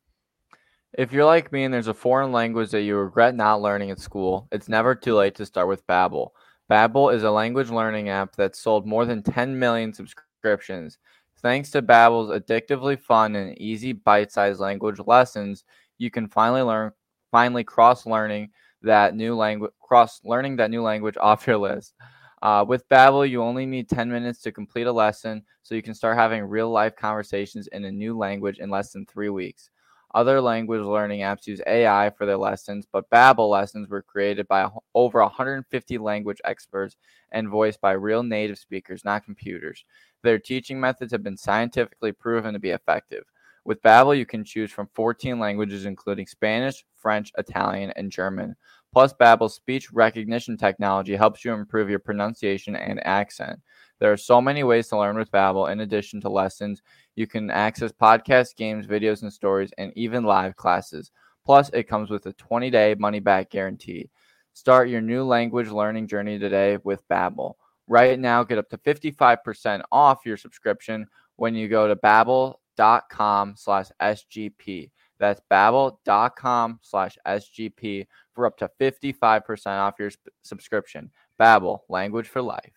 [0.96, 4.00] If you're like me and there's a foreign language that you regret not learning at
[4.00, 6.30] school, it's never too late to start with Babbel.
[6.70, 10.98] Babbel is a language learning app that's sold more than 10 million subscriptions.
[11.40, 15.64] Thanks to Babbel's addictively fun and easy bite-sized language lessons,
[15.96, 16.92] you can finally learn
[17.30, 18.50] finally cross learning
[18.82, 21.94] that new language cross learning that new language off your list.
[22.40, 25.94] Uh, with Babbel, you only need 10 minutes to complete a lesson, so you can
[25.94, 29.70] start having real life conversations in a new language in less than three weeks.
[30.14, 34.68] Other language learning apps use AI for their lessons, but Babbel lessons were created by
[34.94, 36.96] over 150 language experts
[37.30, 39.84] and voiced by real native speakers, not computers.
[40.22, 43.24] Their teaching methods have been scientifically proven to be effective.
[43.64, 48.56] With Babbel, you can choose from 14 languages including Spanish, French, Italian, and German.
[48.94, 53.60] Plus, Babbel's speech recognition technology helps you improve your pronunciation and accent.
[54.00, 55.70] There are so many ways to learn with Babbel.
[55.70, 56.82] In addition to lessons,
[57.16, 61.10] you can access podcasts, games, videos, and stories, and even live classes.
[61.44, 64.10] Plus, it comes with a 20-day money-back guarantee.
[64.52, 67.54] Start your new language learning journey today with Babbel.
[67.86, 71.06] Right now, get up to 55% off your subscription
[71.36, 74.90] when you go to babbel.com slash SGP.
[75.18, 81.10] That's babbel.com slash SGP for up to 55% off your sp- subscription.
[81.40, 82.72] Babbel, language for life.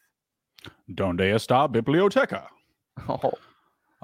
[0.94, 2.48] Donde está biblioteca?
[3.08, 3.32] Oh.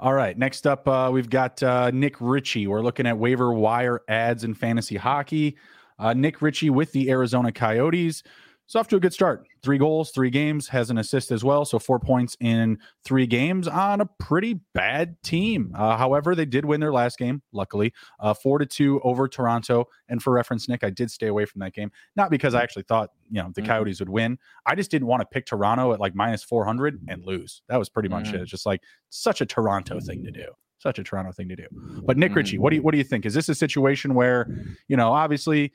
[0.00, 0.38] All right.
[0.38, 2.68] Next up, uh, we've got uh, Nick Ritchie.
[2.68, 5.56] We're looking at waiver wire ads in fantasy hockey.
[5.98, 8.22] Uh, Nick Ritchie with the Arizona Coyotes.
[8.68, 9.48] It's off to a good start.
[9.62, 11.64] Three goals, three games, has an assist as well.
[11.64, 15.72] So four points in three games on a pretty bad team.
[15.74, 19.86] Uh, however, they did win their last game, luckily, uh, four to two over Toronto.
[20.10, 22.82] And for reference, Nick, I did stay away from that game, not because I actually
[22.82, 23.68] thought you know the Mhm.
[23.68, 24.38] Coyotes would win.
[24.66, 27.62] I just didn't want to pick Toronto at like minus four hundred and lose.
[27.70, 28.34] That was pretty much Mhm.
[28.34, 28.40] it.
[28.42, 30.44] It's just like such a Toronto thing to do.
[30.76, 31.66] Such a Toronto thing to do.
[32.04, 33.24] But Nick Ritchie, what do you what do you think?
[33.24, 34.46] Is this a situation where,
[34.88, 35.72] you know, obviously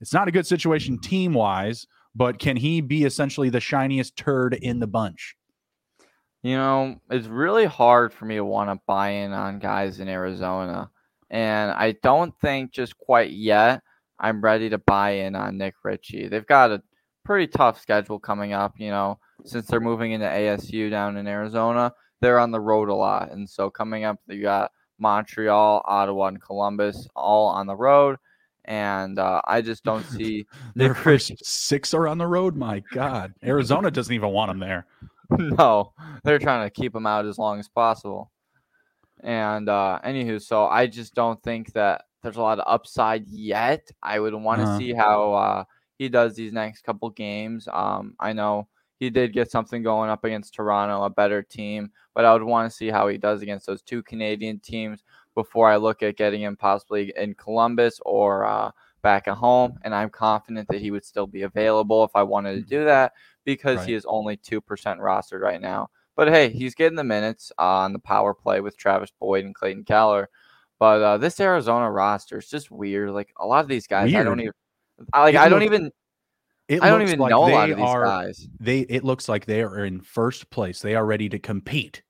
[0.00, 4.54] it's not a good situation team wise, but can he be essentially the shiniest turd
[4.54, 5.36] in the bunch?
[6.42, 10.08] You know, it's really hard for me to want to buy in on guys in
[10.08, 10.90] Arizona.
[11.28, 13.82] And I don't think just quite yet
[14.18, 16.28] I'm ready to buy in on Nick Ritchie.
[16.28, 16.82] They've got a
[17.22, 21.92] pretty tough schedule coming up, you know, since they're moving into ASU down in Arizona.
[22.22, 23.30] They're on the road a lot.
[23.32, 28.16] And so coming up, you got Montreal, Ottawa, and Columbus all on the road.
[28.66, 32.56] And uh, I just don't see Their Nick first six are on the road.
[32.56, 34.86] My God, Arizona doesn't even want him there.
[35.38, 35.92] no,
[36.24, 38.30] they're trying to keep him out as long as possible.
[39.22, 43.88] And uh anywho, so I just don't think that there's a lot of upside yet.
[44.02, 44.78] I would want to Uh-huh.
[44.78, 45.64] see how uh
[45.98, 47.68] he does these next couple games.
[47.72, 48.68] Um I know
[49.00, 52.70] he did get something going up against Toronto, a better team, but I would want
[52.70, 55.02] to see how he does against those two Canadian teams
[55.36, 58.72] before I look at getting him possibly in Columbus or uh
[59.02, 59.78] back at home.
[59.84, 63.12] And I'm confident that he would still be available if I wanted to do that
[63.44, 64.60] because he is only 2%
[64.98, 65.90] rostered right now.
[66.16, 69.84] But hey, he's getting the minutes on the power play with Travis Boyd and Clayton
[69.84, 70.28] Keller.
[70.80, 73.10] But uh, this Arizona roster is just weird.
[73.10, 74.52] Like a lot of these guys, I don't even
[75.12, 75.34] I- like.
[75.34, 75.92] It I don't even.
[76.68, 78.48] It I don't even like know a lot of these are- guys.
[78.58, 80.80] They it looks like they are in first place.
[80.80, 82.02] They are ready to compete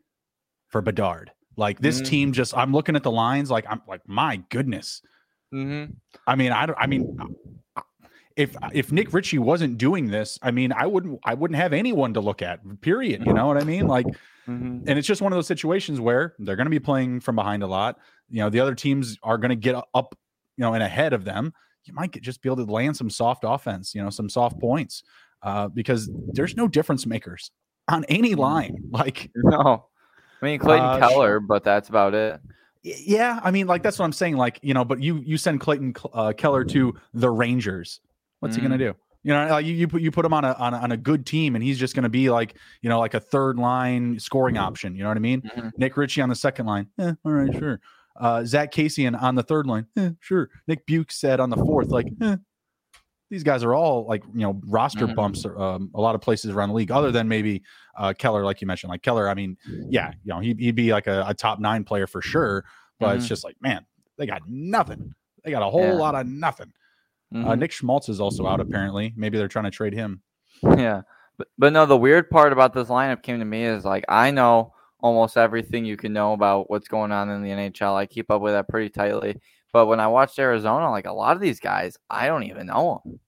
[0.68, 1.30] for Bedard.
[1.56, 2.04] Like this Mhm.
[2.04, 3.50] team, just I'm looking at the lines.
[3.50, 5.02] Like I'm like, my goodness.
[5.50, 5.84] hmm
[6.26, 6.78] I mean, I don't.
[6.78, 7.16] I mean,
[8.36, 11.18] if if Nick Ritchie wasn't doing this, I mean, I wouldn't.
[11.24, 12.60] I wouldn't have anyone to look at.
[12.82, 13.24] Period.
[13.26, 13.86] You know what I mean?
[13.86, 14.06] Like,
[14.46, 17.34] hmm and it's just one of those situations where they're going to be playing from
[17.36, 17.98] behind a lot.
[18.28, 20.14] You know, the other teams are going to get up,
[20.56, 21.52] you know, and ahead of them.
[21.84, 23.94] You might get, just be able to land some soft offense.
[23.94, 25.02] You know, some soft points,
[25.42, 27.50] uh, because there's no difference makers
[27.88, 28.76] on any line.
[28.90, 29.86] Like, No,
[30.40, 32.40] I mean Clayton Uh, Keller, but that's about it.
[32.82, 34.36] Yeah, I mean, like that's what I'm saying.
[34.36, 38.00] Like, you know, but you you send Clayton uh, Keller to the Rangers.
[38.40, 38.94] What's he gonna do?
[39.24, 40.96] You know, like you you put you put him on a, on a on a
[40.96, 44.56] good team, and he's just gonna be like you know like a third line scoring
[44.56, 44.94] option.
[44.94, 45.42] You know what I mean?
[45.42, 45.72] Mhm.
[45.78, 46.86] Nick Ritchie on the second line.
[46.98, 47.80] Eh, all right, sure.
[48.14, 50.48] Uh, Zack Kassian on the third line, eh, sure.
[50.68, 52.36] Nick Bjugstad on the fourth, like, eh,
[53.30, 55.14] these guys are all like you know roster Mhm.
[55.14, 55.44] bumps.
[55.44, 57.62] Um, a lot of places around the league, other than maybe
[57.98, 58.90] uh, Keller, like you mentioned.
[58.90, 59.56] Like Keller, I mean,
[59.88, 62.64] yeah, you know, he'd, he'd be like a, a top nine player for sure.
[63.00, 63.28] But it's Mhm.
[63.28, 63.84] just like, man,
[64.18, 65.12] they got nothing.
[65.44, 65.92] They got a whole Yeah.
[65.94, 66.72] lot of nothing.
[67.34, 67.58] Uh, Mhm.
[67.58, 69.12] Nick Schmaltz is also out apparently.
[69.16, 70.22] Maybe they're trying to trade him.
[70.78, 71.02] Yeah.
[71.38, 74.30] But but no, the weird part about this lineup came to me is like I
[74.30, 77.94] know almost everything you can know about what's going on in the NHL.
[77.94, 79.38] I keep up with that pretty tightly.
[79.72, 83.02] But when I watched Arizona, like a lot of these guys, I don't even know
[83.04, 83.20] them.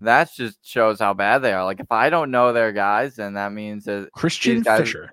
[0.00, 1.64] That just shows how bad they are.
[1.64, 5.12] Like if I don't know their guys, then that means that Christian guys- Fisher.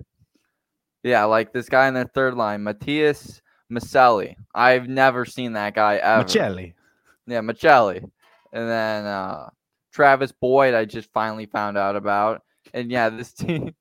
[1.03, 4.35] yeah, like this guy in their third line, Matias Maccelli.
[4.53, 6.23] I've never seen that guy ever.
[6.23, 6.73] Maccelli.
[7.25, 8.03] Yeah, Maccelli.
[8.53, 9.49] And then uh
[9.91, 12.43] Travis Boyd, I just finally found out about.
[12.73, 13.73] And yeah, this team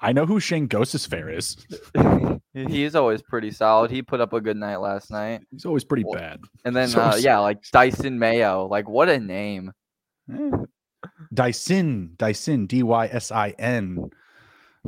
[0.00, 1.56] I know who Shane Fair is.
[2.54, 3.90] he's always pretty solid.
[3.90, 5.42] He put up a good night last night.
[5.50, 6.40] He's always pretty bad.
[6.64, 8.66] And then So uh, yeah, like Dysin Mayo.
[8.66, 9.72] Like what a name.
[10.32, 10.50] Eh.
[11.34, 14.10] Dysin, Dysin, D Y S I N.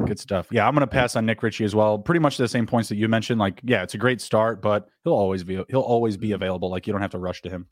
[0.07, 0.49] Good stuff.
[0.51, 1.99] Yeah, I'm gonna pass on Nick Ritchie as well.
[1.99, 3.39] Pretty much the same points that you mentioned.
[3.39, 6.71] Like, yeah, it's a great start, but he'll always be he'll always be available.
[6.71, 7.67] Like, you don't have to rush to him.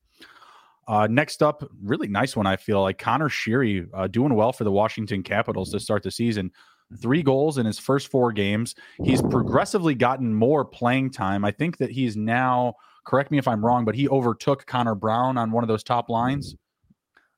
[0.86, 2.46] Uh, next up, really nice one.
[2.46, 6.10] I feel like Connor Sheary uh, doing well for the Washington Capitals to start the
[6.10, 6.50] season.
[6.98, 8.74] Three goals in his first four games.
[9.04, 11.44] He's progressively gotten more playing time.
[11.44, 12.74] I think that he's now.
[13.06, 16.08] Correct me if I'm wrong, but he overtook Connor Brown on one of those top
[16.10, 16.56] lines.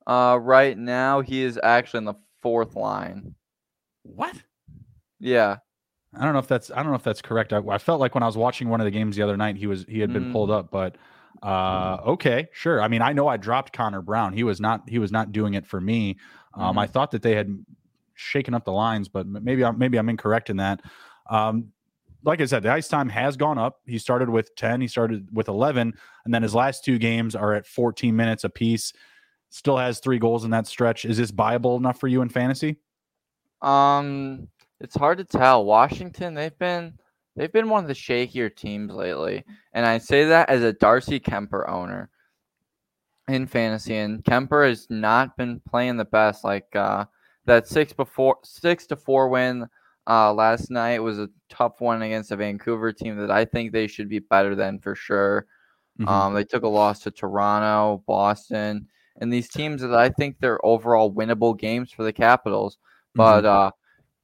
[0.07, 3.35] Uh right now he is actually in the fourth line.
[4.03, 4.35] What?
[5.21, 5.59] Yeah.
[6.15, 7.53] I don't know if that's I don't know if that's correct.
[7.53, 9.57] I, I felt like when I was watching one of the games the other night,
[9.57, 10.33] he was he had been Mm.
[10.33, 10.97] pulled up, but
[11.43, 12.83] uh okay, sure.
[12.83, 14.33] I mean, I know I dropped Connor Brown.
[14.33, 16.17] He was not he was not doing it for me.
[16.55, 16.81] Um, Mhm.
[16.81, 17.65] I thought that they had
[18.15, 20.81] shaken up the lines, but maybe I'm maybe I'm incorrect in that.
[21.31, 21.73] Um,
[22.25, 23.81] like I said, the ice time has gone up.
[23.85, 25.93] He started with 10, he started with 11,
[26.25, 28.93] and then his last two games are at 14 minutes apiece.
[29.51, 31.05] Still has three goals in that stretch.
[31.05, 32.77] Is this viable enough for you in fantasy?
[33.61, 34.49] Um,
[34.81, 35.65] it's hard to tell.
[35.65, 36.99] Washington, they've been
[37.37, 41.19] they've been one of the shakier teams lately, and I say that as a Darcy
[41.21, 42.09] Kuemper owner
[43.29, 43.97] in fantasy.
[43.97, 46.45] And Kuemper has not been playing the best.
[46.45, 47.05] Like uh,
[47.47, 49.67] that six before six to four win
[50.09, 53.87] uh, last night was a tough one against a Vancouver team that I think they
[53.87, 55.47] should be better than for sure.
[56.01, 56.09] Mhm.
[56.09, 58.89] Um, they took a loss to Toronto, Boston,
[59.21, 62.79] and these teams that I think they're overall winnable games for the Capitals.
[63.15, 63.71] But uh,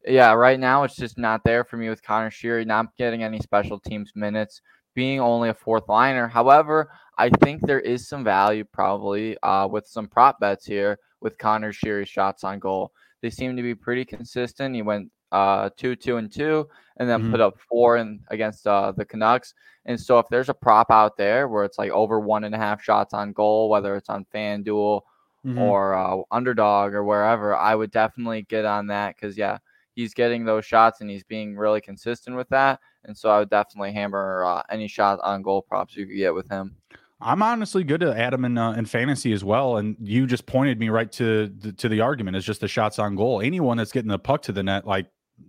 [0.07, 3.38] yeah, right now it's just not there for me with Connor Sheary not getting any
[3.40, 4.62] special teams minutes,
[4.94, 6.26] being only a fourth liner.
[6.26, 11.37] However, I think there is some value probably uh, with some prop bets here with
[11.37, 12.92] Connor Sheary's shots on goal.
[13.22, 14.74] They seem to be pretty consistent.
[14.74, 17.31] He went uh, two, two, and two, and then Mhm.
[17.31, 19.52] put up four and against uh, the Canucks.
[19.85, 22.59] And so if there's a prop out there where it's like over one and a
[22.59, 25.02] half shots on goal, whether it's on FanDuel
[25.44, 25.59] Mhm.
[25.59, 29.59] or uh, underdog or wherever, I would definitely get on that because yeah,
[29.94, 32.81] he's getting those shots and he's being really consistent with that.
[33.04, 36.35] And so I would definitely hammer uh, any shot on goal props you could get
[36.35, 36.74] with him.
[37.20, 39.78] I'm honestly good to Adam in uh, in fantasy as well.
[39.78, 42.37] And you just pointed me right to the, to the argument.
[42.37, 43.40] It's just the shots on goal.
[43.40, 45.07] Anyone that's getting the puck to the net, like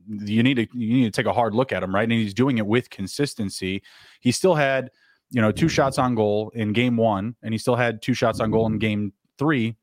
[0.08, 2.04] you need to you need to take a hard look at him, right?
[2.04, 3.84] And he's doing it with consistency.
[4.20, 4.90] He still had
[5.30, 8.40] you know two shots on goal in game one, and he still had two shots
[8.40, 9.76] on goal in game three.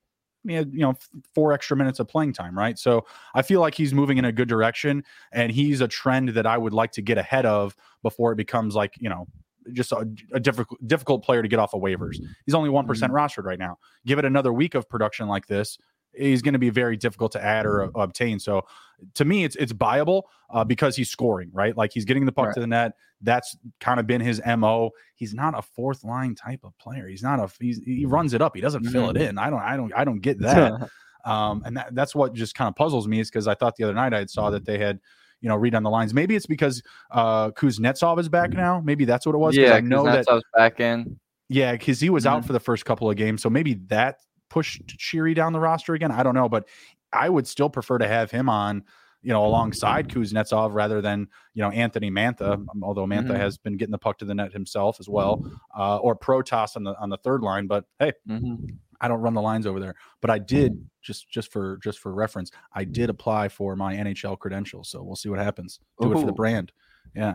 [0.45, 0.95] He had you know
[1.35, 2.77] four extra minutes of playing time, right?
[2.79, 6.47] So I feel like he's moving in a good direction, and he's a trend that
[6.47, 9.29] I would like to get ahead of before it becomes like you know
[9.73, 12.17] just a, a difficult difficult player to get off of waivers.
[12.45, 13.79] He's only one rostered right now.
[14.07, 15.79] Give it another week of production like this,
[16.13, 18.39] he's going to be very difficult to add or uh, obtain.
[18.39, 18.67] So
[19.15, 21.77] to me, it's it's buyable uh, because he's scoring right.
[21.77, 22.55] Like he's getting the puck Right.
[22.55, 22.93] to the net.
[23.23, 24.91] That's kind of been his mo.
[25.15, 27.07] He's not a fourth line type of player.
[27.09, 28.55] He's not a he's, he runs it up.
[28.55, 29.39] He doesn't fill it in.
[29.39, 30.91] I don't I don't I don't get that.
[31.25, 33.85] Um, and that, that's what just kind of puzzles me is because I thought the
[33.85, 35.01] other night I saw that they had,
[35.41, 36.15] you know, read on the lines.
[36.15, 38.81] Maybe it's because uh, Kuznetsov is back now.
[38.81, 39.57] Maybe that's what it was.
[39.57, 40.27] yeah, I know that.
[40.27, 41.19] Kuznetsov's back in.
[41.49, 42.47] Yeah, because he was out Mhm.
[42.47, 44.19] for the first couple of games, so maybe that
[44.51, 46.11] pushed Sheary down the roster again.
[46.11, 46.69] I don't know, but
[47.13, 48.83] I would still prefer to have him on,
[49.23, 52.55] you know, alongside Kuznetsov rather than you know Anthony Mantha.
[52.55, 53.37] um, Although Mantha Mhm.
[53.39, 55.45] has been getting the puck to the net himself as well,
[55.79, 57.67] uh, or Protas on the on the third line.
[57.69, 58.79] But hey, Mhm.
[59.01, 62.13] I don't run the lines over there, but I did just just for just for
[62.13, 64.89] reference, I did apply for my NHL credentials.
[64.91, 65.81] So we'll see what happens.
[66.01, 66.73] Do it for the brand.
[67.15, 67.35] Yeah,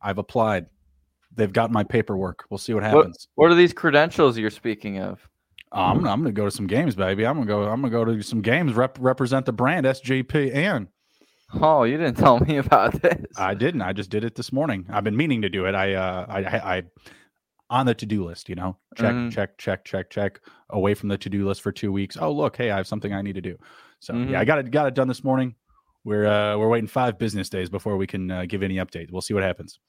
[0.00, 0.66] I've applied.
[1.34, 2.44] They've got my paperwork.
[2.50, 3.28] We'll see what What- happens.
[3.36, 5.26] What are these credentials you're speaking of?
[5.74, 7.24] I'm gonna, I'm gonna go to some games, baby.
[7.26, 7.62] I'm gonna go.
[7.64, 8.74] I'm gonna go to some games.
[8.74, 10.88] Rep, represent the brand SJP and
[11.54, 13.24] Oh, you didn't tell me about this.
[13.38, 13.80] I didn't.
[13.82, 14.86] I just did it this morning.
[14.90, 15.74] I've been meaning to do it.
[15.74, 16.82] I uh I I, I
[17.72, 18.76] on the to-do list, you know.
[18.96, 19.32] Check, Mhm.
[19.32, 20.40] check, check, check, check.
[20.70, 22.18] Away from the to-do list for two weeks.
[22.20, 23.56] Oh, look, hey, I have something I need to do.
[23.98, 24.46] So yeah, I Mhm.
[24.46, 25.54] got it got it done this morning.
[26.04, 29.10] We're uh we're waiting five business days before we can uh, give any updates.
[29.10, 29.80] We'll see what happens.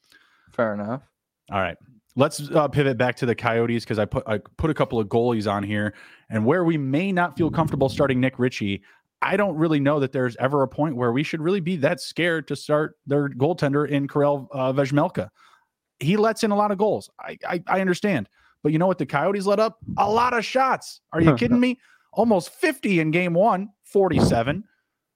[0.52, 1.02] Fair enough.
[1.52, 1.76] All right.
[2.16, 5.08] Let's uh, pivot back to the Coyotes because I put I put a couple of
[5.08, 5.92] goalies on here,
[6.30, 8.82] and where we may not feel comfortable starting Nick Ritchie,
[9.20, 12.00] I don't really know that there's ever a point where we should really be that
[12.00, 15.28] scared to start their goaltender in Karel uh, Vejmelka.
[16.00, 17.10] He lets in a lot of goals.
[17.18, 18.28] I, I I understand,
[18.62, 19.78] but you know what the Coyotes let up?
[19.98, 21.00] A lot of shots.
[21.12, 21.78] Are you kidding me?
[22.12, 24.64] Almost 50 in game one, 47.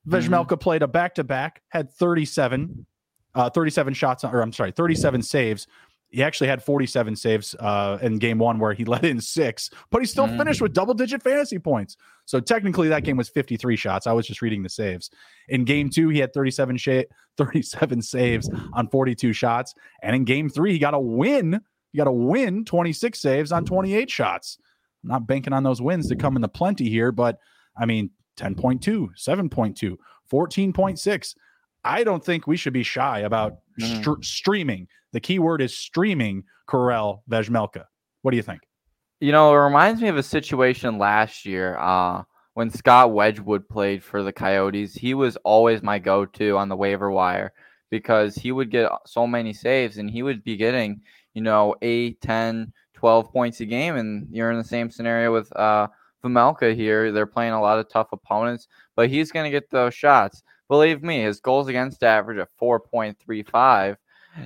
[0.08, 2.86] Vejmelka played a back to back, had 37,
[3.34, 5.66] uh, 37 shots, or I'm sorry, 37 saves.
[6.10, 10.00] He actually had 47 saves uh, in game one where he let in six, but
[10.00, 10.38] he still Mhm.
[10.38, 11.96] finished with double digit fantasy points.
[12.24, 14.06] So technically, that game was 53 shots.
[14.06, 15.10] I was just reading the saves.
[15.48, 17.02] In game two, he had 37, sha-
[17.36, 19.74] 37 saves on 42 shots.
[20.02, 21.60] And in game three, he got a win.
[21.92, 24.58] He got a win 26 saves on 28 shots.
[25.04, 27.38] I'm not banking on those wins to come in the plenty here, but
[27.78, 29.96] I mean, 10.2, 7.2,
[30.30, 31.34] 14.6.
[31.84, 34.00] I don't think we should be shy about Mm.
[34.00, 34.88] str- streaming.
[35.12, 37.84] The key word is streaming Karel Vejmelka.
[38.22, 38.62] What do you think?
[39.20, 42.22] You know, it reminds me of a situation last year uh,
[42.54, 44.94] when Scott Wedgwood played for the Coyotes.
[44.94, 47.52] He was always my go to on the waiver wire
[47.90, 51.00] because he would get so many saves and he would be getting,
[51.34, 53.96] you know, 8, 10, 12 points a game.
[53.96, 55.88] And you're in the same scenario with uh,
[56.22, 57.12] here.
[57.12, 60.42] They're playing a lot of tough opponents, but he's going to get those shots.
[60.68, 63.96] Believe me, his goals against average of 4.35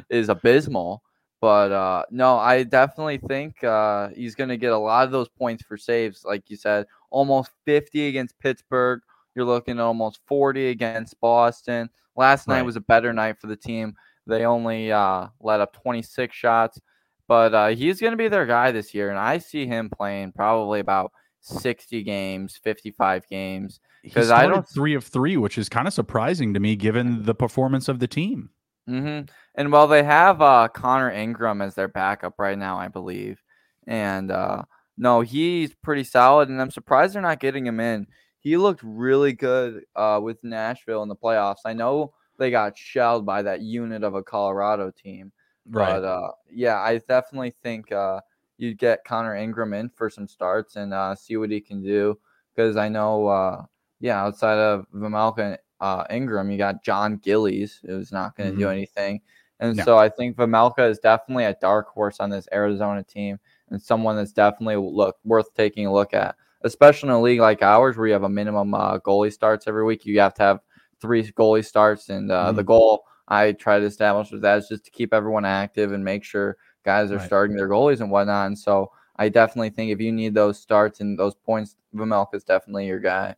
[0.09, 1.03] is abysmal.
[1.41, 5.29] But uh, no, I definitely think uh, he's going to get a lot of those
[5.29, 6.25] points for saves.
[6.25, 9.01] Like you said, almost 50 against Pittsburgh.
[9.35, 11.91] You're looking at almost 40 against Boston.
[12.15, 13.97] Last night was a better night for the team.
[14.25, 16.81] They only uh, let up 26 shots.
[17.27, 19.11] But uh, he's going to be their guy this year.
[19.11, 21.11] And I see him playing probably about
[21.43, 23.81] 60 games, 55 games.
[24.03, 27.35] Because I don't- three of three, which is kind of surprising to me given the
[27.35, 28.51] performance of the team.
[28.87, 29.21] hmm
[29.55, 33.41] And while they have uh, Connor Ingram as their backup right now, I believe.
[33.87, 34.63] And uh,
[34.97, 38.07] no, he's pretty solid, and I'm surprised they're not getting him in.
[38.39, 41.61] He looked really good uh, with Nashville in the playoffs.
[41.65, 45.31] I know they got shelled by that unit of a Colorado team,
[45.67, 48.21] but uh, yeah, I definitely think uh,
[48.63, 52.19] you get Connor Ingram in for some starts and uh, see what he can do.
[52.55, 53.65] Because I know, uh,
[54.01, 58.59] yeah, outside of Vamelka and uh, Ingram, you got Jon Gillies, who's not going to
[58.59, 59.21] do anything.
[59.59, 59.85] And No.
[59.85, 63.39] so I think Vamelka is definitely a dark horse on this Arizona team
[63.71, 67.63] and someone that's definitely look worth taking a look at, especially in a league like
[67.63, 70.05] ours where you have a minimum uh, goalie starts every week.
[70.05, 70.61] You have to have
[71.01, 74.85] three goalie starts, and uh, the goal I try to establish with that is just
[74.85, 77.27] to keep everyone active and make sure guys are Right.
[77.27, 78.47] starting their goalies and whatnot.
[78.47, 82.45] And so I definitely think if you need those starts and those points, Vamelka is
[82.45, 83.37] definitely your guy.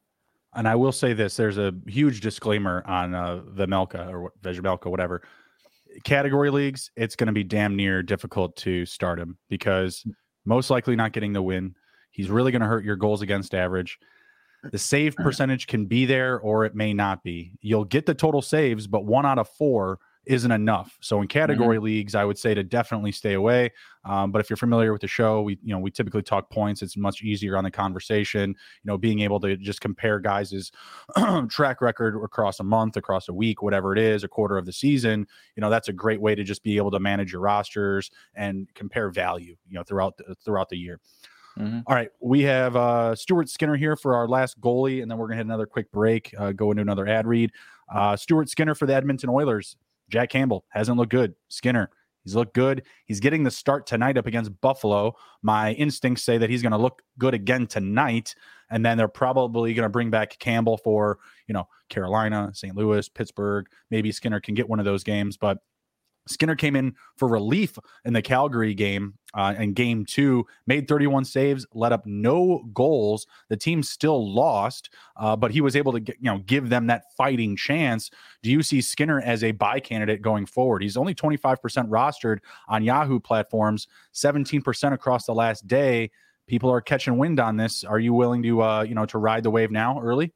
[0.54, 5.22] And I will say this: there's a huge disclaimer on uh, Vemelka or Vegemelka, whatever.
[6.04, 10.04] Category leagues, it's going to be damn near difficult to start him because
[10.44, 11.74] most likely not getting the win.
[12.10, 13.98] He's really going to hurt your goals against average.
[14.70, 17.52] The save percentage can be there or it may not be.
[17.60, 20.96] You'll get the total saves, but one out of four isn't enough.
[21.00, 23.72] So in category leagues, I would say to definitely stay away.
[24.04, 26.82] Um, but if you're familiar with the show, we you know we typically talk points.
[26.82, 28.50] It's much easier on the conversation.
[28.50, 30.70] You know, being able to just compare guys'
[31.48, 34.72] track record across a month, across a week, whatever it is, a quarter of the
[34.72, 35.26] season.
[35.56, 38.68] You know, that's a great way to just be able to manage your rosters and
[38.74, 39.56] compare value.
[39.68, 41.00] You know, throughout the, throughout the year.
[41.58, 41.84] Mhm.
[41.86, 45.28] All right, we have uh, Stuart Skinner here for our last goalie, and then we're
[45.28, 47.52] gonna hit another quick break, uh, go into another ad read.
[47.94, 49.76] Uh, Stuart Skinner for the Edmonton Oilers.
[50.14, 51.34] Jack Campbell hasn't looked good.
[51.48, 51.90] Skinner,
[52.22, 52.84] he's looked good.
[53.04, 55.16] He's getting the start tonight up against Buffalo.
[55.42, 58.36] My instincts say that he's going to look good again tonight,
[58.70, 62.76] and then they're probably going to bring back Campbell for you know Carolina, St.
[62.76, 63.66] Louis, Pittsburgh.
[63.90, 65.58] Maybe Skinner can get one of those games, but
[66.26, 71.24] Skinner came in for relief in the Calgary game uh, in game two, made 31
[71.24, 73.26] saves, let up no goals.
[73.48, 76.86] The team still lost, uh, but he was able to get, you know give them
[76.86, 78.10] that fighting chance.
[78.42, 80.82] Do you see Skinner as a buy candidate going forward?
[80.82, 81.58] He's only 25%
[81.88, 86.10] rostered on Yahoo platforms, 17% across the last day.
[86.46, 87.84] People are catching wind on this.
[87.84, 90.32] Are you willing to uh, you know to ride the wave now early?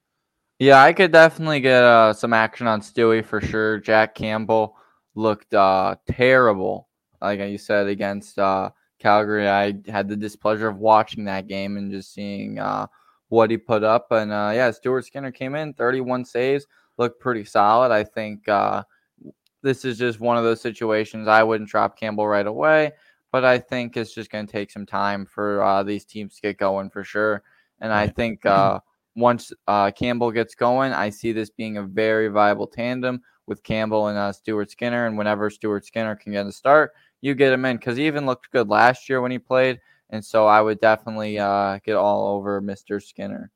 [0.58, 3.78] Yeah, I could definitely get uh, some action on Stewie for sure.
[3.78, 4.76] Jack Campbell
[5.18, 6.88] looked uh, terrible,
[7.20, 9.48] like you said, against uh, Calgary.
[9.48, 12.86] I had the displeasure of watching that game and just seeing uh,
[13.28, 14.12] what he put up.
[14.12, 16.66] And uh, yeah, Stuart Skinner came in, 31 saves,
[16.98, 17.90] looked pretty solid.
[17.90, 18.84] I think uh,
[19.62, 22.92] this is just one of those situations I wouldn't drop Campbell right away,
[23.32, 26.42] but I think it's just going to take some time for uh, these teams to
[26.42, 27.42] get going for sure.
[27.80, 28.78] And I think uh,
[29.16, 34.08] once uh, Campbell gets going, I see this being a very viable tandem with Campbell
[34.08, 35.06] and uh, Stuart Skinner.
[35.06, 38.26] And whenever Stuart Skinner can get a start, you get him in because he even
[38.26, 39.80] looked good last year when he played.
[40.10, 43.02] And so I would definitely uh, get all over Mr.
[43.02, 43.50] Skinner.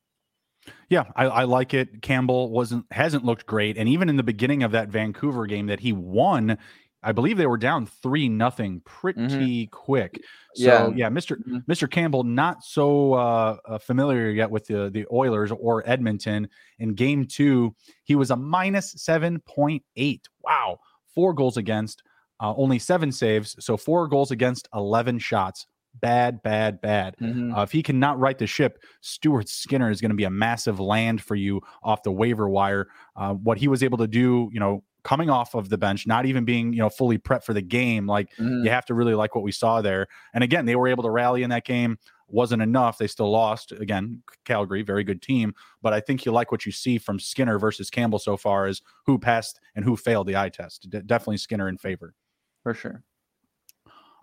[0.89, 2.03] Yeah, I, I, like it.
[2.03, 5.81] Campbell wasn't hasn't looked great, and even in the beginning of that Vancouver game that
[5.81, 6.57] he won,
[7.03, 9.71] I believe they were down three nothing pretty mm-hmm.
[9.71, 10.21] quick.
[10.55, 11.71] So yeah, yeah mister mm-hmm.
[11.71, 11.91] Mr.
[11.91, 16.49] Campbell not so uh, uh, familiar yet with the the Oilers or Edmonton.
[16.79, 17.75] In Game Two,
[18.05, 20.29] he was a minus seven point eight.
[20.43, 20.81] Wow,
[21.15, 22.03] four goals against,
[22.41, 27.17] uh, only seven saves, so four goals against, eleven shots bad, bad, bad.
[27.21, 27.55] Mm-hmm.
[27.55, 30.81] Uh, if he cannot right the ship, Stuart Skinner is going to be a massive
[30.81, 32.89] land for you off the waiver wire.
[33.17, 36.27] Uh, what he was able to do, you know, coming off of the bench, not
[36.27, 38.65] even being, you know, fully prepped for the game, like mm-hmm.
[38.65, 40.07] you have to really like what we saw there.
[40.35, 41.99] And again, they were able to rally in that game.
[42.29, 42.97] Wasn't enough.
[42.97, 43.73] They still lost.
[43.73, 45.55] Again, Calgary, very good team.
[45.83, 48.81] But I think you like what you see from Skinner versus Campbell so far is
[49.05, 50.89] who passed and who failed the eye test.
[50.89, 52.15] D- definitely Skinner in favor.
[52.63, 53.03] For sure.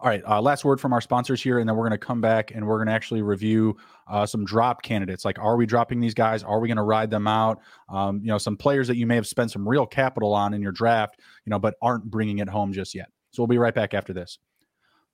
[0.02, 2.22] All right, uh, last word from our sponsors here, and then we're going to come
[2.22, 3.76] back and we're going to actually review
[4.08, 5.26] uh, some drop candidates.
[5.26, 6.42] Like, are we dropping these guys?
[6.42, 7.60] Are we going to ride them out?
[7.90, 10.62] Um, you know, some players that you may have spent some real capital on in
[10.62, 13.10] your draft, you know, but aren't bringing it home just yet.
[13.32, 14.40] So we'll be right back after this.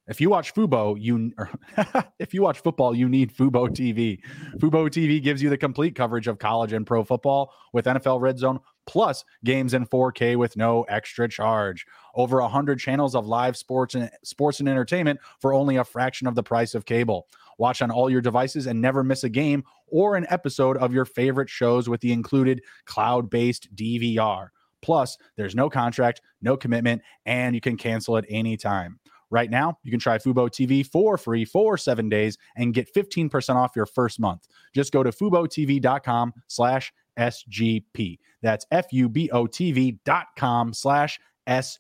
[0.07, 1.33] If you watch Fubo, you
[2.19, 4.19] if you watch football, you need Fubo TV.
[4.59, 8.37] Fubo TV gives you the complete coverage of college and pro football with NFL Red
[8.37, 11.85] Zone plus games in 4K with no extra charge.
[12.15, 16.35] Over 100 channels of live sports and sports and entertainment for only a fraction of
[16.35, 17.27] the price of cable.
[17.57, 21.05] Watch on all your devices and never miss a game or an episode of your
[21.05, 24.47] favorite shows with the included cloud-based DVR.
[24.81, 28.99] Plus, there's no contract, no commitment, and you can cancel at any time.
[29.31, 33.55] Right now, you can try Fubo TV for free for seven days and get 15%
[33.55, 34.47] off your first month.
[34.73, 38.19] Just go to FuboTV.com slash SGP.
[38.41, 41.79] That's F-U-B-O-T-V dot com slash SGP.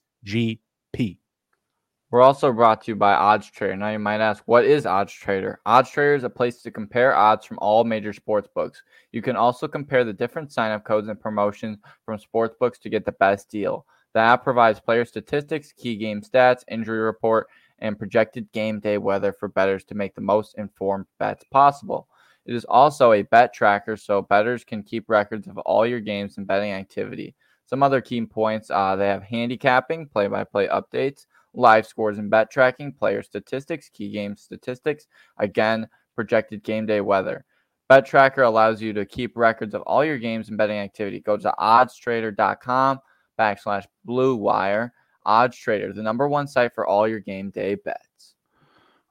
[2.11, 3.75] We're also brought to you by Odds Trader.
[3.75, 5.59] Now you might ask, what is Odds Trader?
[5.65, 8.81] Odds Trader is a place to compare odds from all major sports books.
[9.11, 13.05] You can also compare the different sign-up codes and promotions from sports books to get
[13.05, 13.85] the best deal.
[14.13, 17.47] The app provides player statistics, key game stats, injury report,
[17.79, 22.07] and projected game day weather for bettors to make the most informed bets possible.
[22.45, 26.37] It is also a bet tracker, so bettors can keep records of all your games
[26.37, 27.35] and betting activity.
[27.65, 32.29] Some other key points uh, they have handicapping, play by play updates, live scores and
[32.29, 35.07] bet tracking, player statistics, key game statistics,
[35.37, 37.45] again, projected game day weather.
[37.87, 41.19] Bet Tracker allows you to keep records of all your games and betting activity.
[41.19, 42.99] Go to oddstrader.com
[43.39, 44.93] backslash blue wire.
[45.25, 48.35] Odds Trader, the number one site for all your game day bets.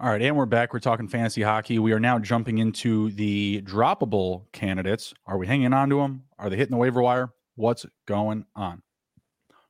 [0.01, 0.73] All right, and we're back.
[0.73, 1.79] We're talking fantasy hockey.
[1.79, 5.15] We are now jumping into the droppable candidates.
[5.27, 6.25] Are we hanging on to them?
[6.39, 7.31] Are they hitting the waiver wire?
[7.57, 8.83] What's going on?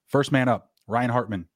[0.06, 1.48] First man up, Ryan Hartman.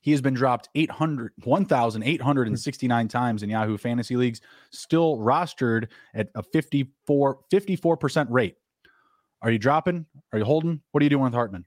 [0.00, 4.40] He has been dropped 800, 1,869 times in Yahoo fantasy leagues,
[4.70, 8.56] still rostered at a 54, 54% rate.
[9.42, 10.06] Are you dropping?
[10.32, 10.80] Are you holding?
[10.90, 11.64] What are you doing with Hartman?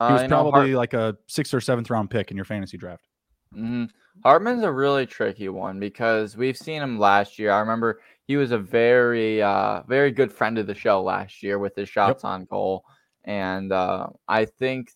[0.00, 2.76] He was uh, probably Hart- like a sixth or seventh round pick in your fantasy
[2.76, 3.08] draft.
[3.54, 3.84] Mm-hmm.
[4.22, 7.50] Hartman's a really tricky one because we've seen him last year.
[7.50, 11.58] I remember he was a very, uh, very good friend of the show last year
[11.58, 12.30] with his shots yep.
[12.30, 12.84] on goal,
[13.26, 14.92] and uh, I think,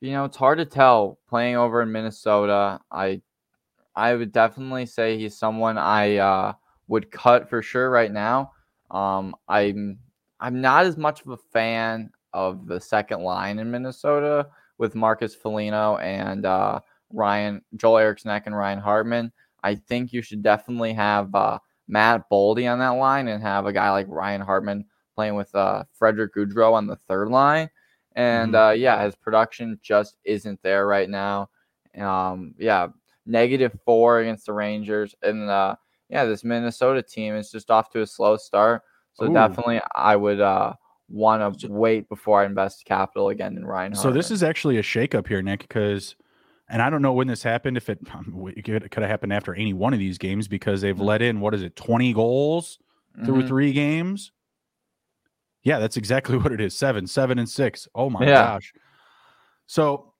[0.00, 2.80] you know, it's hard to tell playing over in Minnesota.
[2.90, 3.22] I,
[3.94, 6.52] I would definitely say he's someone I uh,
[6.88, 8.52] would cut for sure right now.
[8.90, 9.98] Um, I'm,
[10.38, 15.34] I'm not as much of a fan of the second line in Minnesota with Marcus
[15.34, 16.80] Foligno and uh,
[17.12, 19.32] Ryan Joel Eriksson and Ryan Hartman.
[19.62, 23.72] I think you should definitely have uh, Matt Boldy on that line and have a
[23.72, 24.84] guy like Ryan Hartman
[25.16, 27.68] playing with uh, Frederick Gaudreau on the third line.
[28.14, 28.68] And mm-hmm.
[28.68, 31.48] uh, yeah, his production just isn't there right now.
[31.98, 32.88] Um, yeah,
[33.24, 35.76] negative four against the Rangers, and uh,
[36.08, 38.82] yeah, this Minnesota team is just off to a slow start.
[39.14, 39.32] So Ooh.
[39.32, 40.74] definitely, I would uh,
[41.08, 43.94] want to wait before I invest capital again in Ryan.
[43.94, 46.16] So this is actually a shakeup here, Nick, because
[46.68, 47.76] and I don't know when this happened.
[47.76, 47.98] If it,
[48.56, 51.04] it could have happened after any one of these games because they've mm-hmm.
[51.04, 52.78] let in what is it, twenty goals
[53.24, 53.48] through mm-hmm.
[53.48, 54.32] three games.
[55.66, 56.78] Yeah, that's exactly what it is.
[56.78, 57.88] Seven, seven, and six.
[57.94, 58.44] Oh my yeah.
[58.44, 58.72] gosh.
[59.66, 60.12] So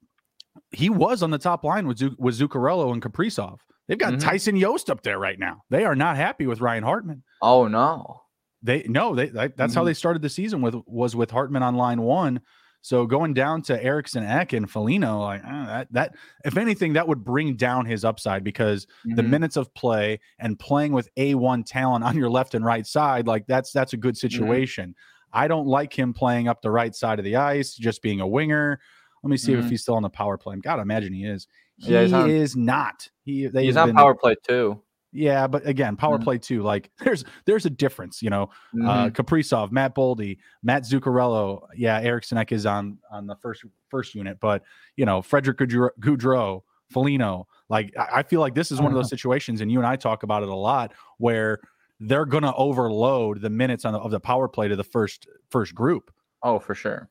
[0.73, 3.61] he was on the top line with with Zuccarello and Kaprizov.
[3.87, 4.29] They've got mm-hmm.
[4.29, 5.63] Tyson Jost up there right now.
[5.71, 7.23] They are not happy with Ryan Hartman.
[7.41, 8.23] Oh no.
[8.61, 9.73] They no, they that's mm-hmm.
[9.75, 12.41] how they started the season with was with Hartman on line one.
[12.83, 17.09] So going down to Eriksson Ek and Foligno, like uh, that, that, if anything, that
[17.09, 19.17] would bring down his upside because mm-hmm.
[19.17, 23.27] the minutes of play and playing with A1 talent on your left and right side,
[23.27, 24.29] like that's that's a good mm-hmm.
[24.29, 24.91] situation.
[24.91, 25.16] Mm-hmm.
[25.33, 28.27] I don't like him playing up the right side of the ice, just being a
[28.27, 28.81] winger.
[29.23, 29.65] Let me see mm-hmm.
[29.65, 30.57] if he's still on the power play.
[30.57, 31.49] God, I imagine he is.
[31.79, 33.09] He yeah, on, is not.
[33.23, 34.81] He he's on been, power play too.
[35.13, 36.25] Yeah, but again, power mm-hmm.
[36.25, 36.63] play too.
[36.63, 38.45] Like there's there's a difference, you know.
[38.75, 38.89] Uh, mm-hmm.
[38.89, 41.67] Uh Kaprizov, Matt Boldy, Matt Zuccarello.
[41.75, 44.63] Yeah, Eriksson Ek is on on the first first unit, but
[44.97, 47.47] you know, Frederick Gaudreau, Foligno.
[47.69, 50.23] Like I feel like this is one of those situations, and you and I talk
[50.23, 51.61] about it a lot, where
[52.01, 55.75] they're gonna overload the minutes on the, of the power play to the first first
[55.75, 56.13] group.
[56.43, 57.09] Oh, for sure.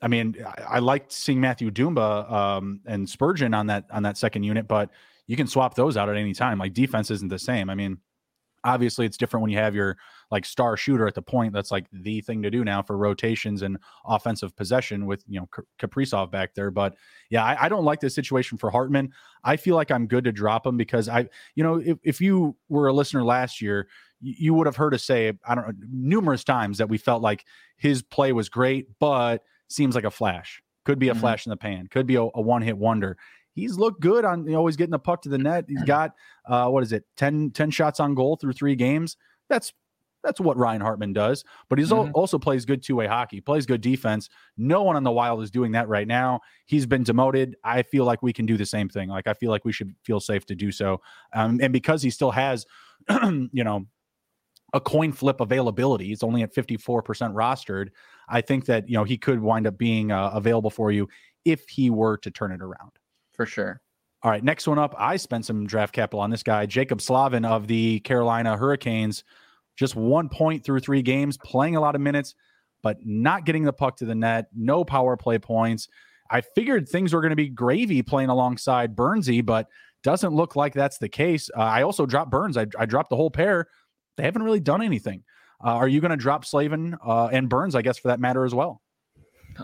[0.00, 4.16] I mean, I, I liked seeing Mathew Dumba um, and Spurgeon on that on that
[4.16, 4.90] second unit, but
[5.26, 6.58] you can swap those out at any time.
[6.58, 7.70] Like defense isn't the same.
[7.70, 7.98] I mean,
[8.64, 9.96] obviously it's different when you have your
[10.30, 11.52] like star shooter at the point.
[11.52, 15.48] That's like the thing to do now for rotations and offensive possession with you know
[15.80, 16.70] Kaprizov back there.
[16.70, 16.94] But
[17.30, 19.12] yeah, I, I, don't like this situation for Hartman.
[19.44, 22.56] I feel like I'm good to drop him because I, you know, if, if you
[22.68, 23.88] were a listener last year,
[24.22, 27.44] you, would have heard us say I don't know numerous times that we felt like
[27.76, 30.62] his play was great, but seems like a flash.
[30.84, 31.20] Could be a mm-hmm.
[31.20, 31.86] flash in the pan.
[31.88, 33.16] Could be a, a one hit wonder
[33.54, 35.64] he's looked good on you know, always getting the puck to the net.
[35.68, 36.12] He's got
[36.46, 39.16] uh, what is it 10, 10 shots on goal through three games.
[39.48, 39.72] That's
[40.24, 42.12] that's what Ryan Hartman does, but he's mm-hmm.
[42.14, 44.28] also plays good two way hockey, plays good defense.
[44.56, 46.40] No one on the Wild is doing that right now.
[46.66, 47.56] He's been demoted.
[47.64, 49.08] I feel like we can do the same thing.
[49.08, 51.00] Like I feel like we should feel safe to do so.
[51.32, 52.66] Um, and because he still has,
[53.10, 53.84] you know,
[54.72, 57.88] a coin flip availability, he's only at fifty four percent rostered.
[58.28, 61.08] I think that you know he could wind up being uh, available for you
[61.44, 62.92] if he were to turn it around
[63.32, 63.80] for sure.
[64.22, 64.94] All right, next one up.
[64.98, 69.24] I spent some draft capital on this guy, Jaccob Slavin of the Carolina Hurricanes.
[69.76, 72.36] Just one point through three games, playing a lot of minutes,
[72.82, 74.46] but not getting the puck to the net.
[74.54, 75.88] No power play points.
[76.30, 79.66] I figured things were going to be gravy playing alongside Burnsy, but
[80.04, 81.50] doesn't look like that's the case.
[81.56, 82.56] Uh, I also dropped Burns.
[82.56, 83.68] I, I, dropped the whole pair.
[84.16, 85.24] They haven't really done anything.
[85.64, 88.44] Uh, are you going to drop Slavin uh, and Burns, I guess, for that matter
[88.44, 88.82] as well?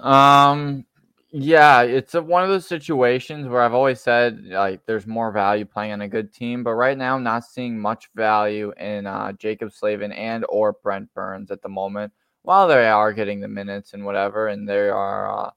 [0.00, 0.84] Um,
[1.30, 5.64] yeah, it's a, one of those situations where I've always said like there's more value
[5.64, 9.32] playing on a good team, but right now I'm not seeing much value in uh,
[9.32, 12.12] Jaccob Slavin and or Brent Burns at the moment.
[12.42, 15.50] While they are getting the minutes and whatever, and they are uh,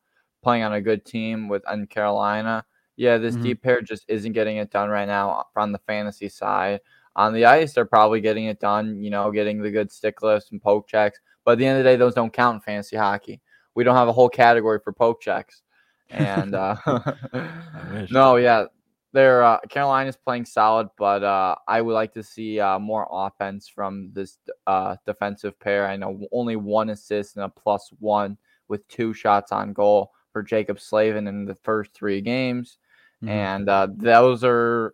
[0.43, 2.65] playing on a good team with in Carolina,
[2.97, 3.43] yeah, this mm-hmm.
[3.43, 6.81] deep pair just isn't getting it done right now on the fantasy side.
[7.15, 10.51] On the ice, they're probably getting it done, you know, getting the good stick lifts
[10.51, 11.19] and poke checks.
[11.43, 13.41] But at the end of the day, those don't count in fantasy hockey
[13.75, 15.61] we don't have a whole category for poke checks.
[16.09, 16.75] And uh,
[18.11, 18.65] no, yeah,
[19.13, 23.67] they're uh, Carolina's playing solid, but uh, I would like to see uh, more offense
[23.67, 24.37] from this
[24.67, 25.87] uh, defensive pair.
[25.87, 28.37] I know only one assist and a plus one
[28.67, 32.77] with two shots on goal for Jaccob Slavin in the first three games,
[33.21, 33.29] mm-hmm.
[33.29, 34.93] and uh, those are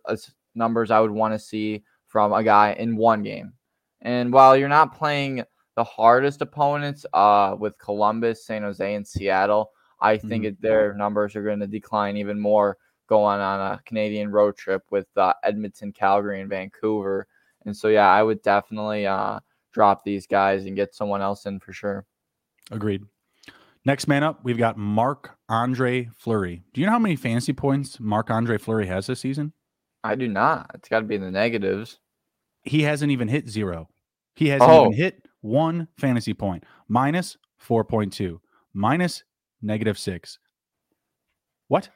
[0.54, 3.52] numbers I would want to see from a guy in one game.
[4.02, 5.44] And while you're not playing
[5.78, 9.70] the hardest opponents uh, with Columbus, San Jose, and Seattle.
[10.00, 10.60] I think mm-hmm.
[10.60, 12.76] their numbers are going to decline even more
[13.08, 17.28] going on a Canadian road trip with uh, Edmonton, Calgary, and Vancouver.
[17.64, 19.38] And so, yeah, I would definitely uh,
[19.72, 22.04] drop these guys and get someone else in for sure.
[22.72, 23.04] Agreed.
[23.84, 26.64] Next man up, we've got Marc Andre Fleury.
[26.72, 29.52] Do you know how many fantasy points Marc Andre Fleury has this season?
[30.04, 30.70] I do not.
[30.74, 31.98] It's got to be in the negatives.
[32.62, 33.88] He hasn't even hit zero.
[34.34, 34.86] He hasn't oh.
[34.86, 36.62] even hit one fantasy point.
[36.62, 37.36] point, minus
[37.66, 38.38] 4.2,
[38.72, 39.24] minus
[39.62, 40.38] negative six.
[41.68, 41.88] What?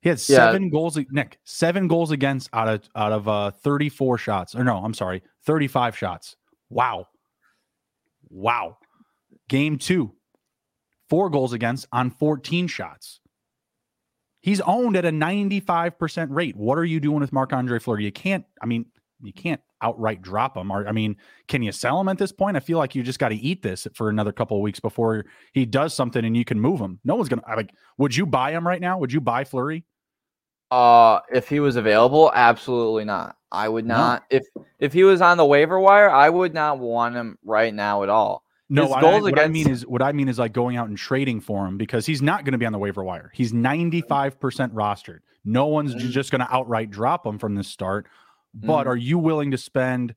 [0.00, 0.68] He had seven yeah.
[0.70, 4.54] goals, Nick, seven goals against out of out of uh 34 shots.
[4.54, 6.36] Or no, I'm sorry, 35 shots.
[6.70, 7.08] Wow.
[8.30, 8.78] Wow.
[9.48, 10.12] Game two,
[11.08, 13.20] four goals against on 14 shots.
[14.48, 16.56] He's owned at a 95% rate.
[16.56, 18.04] What are you doing with Marc Andre Fleury?
[18.04, 18.86] You can't, I mean,
[19.20, 20.70] you can't outright drop him.
[20.70, 21.16] Or I mean,
[21.48, 22.56] can you sell him at this point?
[22.56, 25.26] I feel like you just got to eat this for another couple of weeks before
[25.52, 26.98] he does something and you can move him.
[27.04, 27.74] No one's gonna like.
[27.98, 28.96] Would you buy him right now?
[28.96, 29.84] Would you buy Fleury?
[30.70, 33.36] Uh, if he was available, absolutely not.
[33.52, 34.22] I would not.
[34.30, 34.38] No.
[34.38, 34.46] If
[34.78, 38.08] if he was on the waiver wire, I would not want him right now at
[38.08, 38.44] all.
[38.70, 39.44] No, His I, what against...
[39.44, 42.04] I mean is what I mean is like going out and trading for him because
[42.04, 43.30] he's not going to be on the waiver wire.
[43.34, 45.20] He's ninety five percent rostered.
[45.44, 46.10] No one's mm.
[46.10, 48.06] just going to outright drop him from the start
[48.54, 50.14] but mm are you willing to spend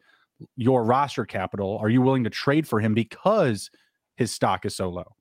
[0.56, 1.78] your roster capital?
[1.82, 3.70] Are you willing to trade for him because
[4.16, 5.16] his stock is so low?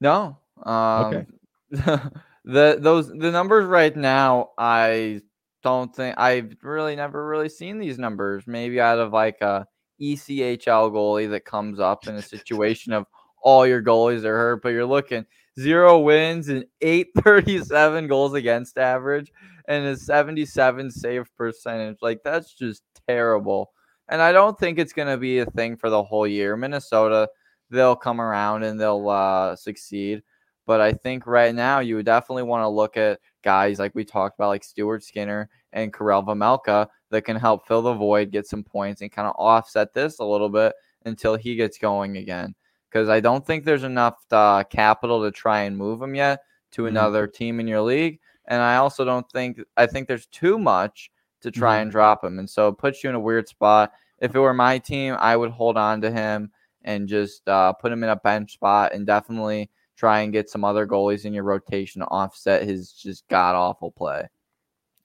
[0.00, 0.38] No.
[0.62, 1.26] Um, okay.
[2.44, 5.20] the those the numbers right now, I
[5.62, 8.46] don't think I've really never really seen these numbers.
[8.46, 9.66] Maybe out of like a
[10.00, 13.06] ECHL goalie that comes up in a situation of
[13.42, 15.24] all your goalies are hurt, but you're looking
[15.58, 19.32] zero wins and 837 goals against average
[19.68, 21.98] and a 77 save percentage.
[22.02, 23.72] Like that's just terrible.
[24.08, 26.56] And I don't think it's going to be a thing for the whole year.
[26.56, 27.28] Minnesota,
[27.70, 30.22] they'll come around and they'll uh, succeed.
[30.66, 34.04] But I think right now you would definitely want to look at guys like we
[34.04, 38.46] talked about, like Stuart Skinner and Karel Vejmelka, that can help fill the void, get
[38.46, 40.72] some points, and kind of offset this a little bit
[41.04, 42.54] until he gets going again.
[42.88, 46.42] Because I don't think there's enough uh, capital to try and move him yet
[46.72, 46.88] to mm-hmm.
[46.88, 48.20] another team in your league.
[48.46, 51.10] And I also don't think I think there's too much
[51.42, 51.82] to try mm-hmm.
[51.82, 52.38] and drop him.
[52.38, 53.92] And so it puts you in a weird spot.
[54.18, 56.50] If it were my team, I would hold on to him
[56.82, 60.64] and just uh, put him in a bench spot and definitely try and get some
[60.64, 64.28] other goalies in your rotation to offset his just god awful play.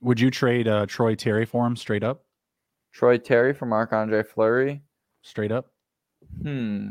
[0.05, 2.25] Would you trade uh, Troy Terry for him straight up?
[2.93, 4.83] Troy Terry for Marc Andre Fleury?
[5.23, 5.71] Straight up?
[6.43, 6.89] Hmm.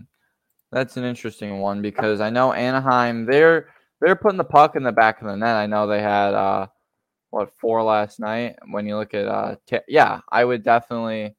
[0.73, 3.69] That's an interesting one because I know Anaheim, they're
[4.01, 5.55] they're putting the puck in the back of the net.
[5.55, 6.67] I know they had uh
[7.31, 8.57] what four last night.
[8.73, 11.37] When you look at uh t- yeah, I would definitely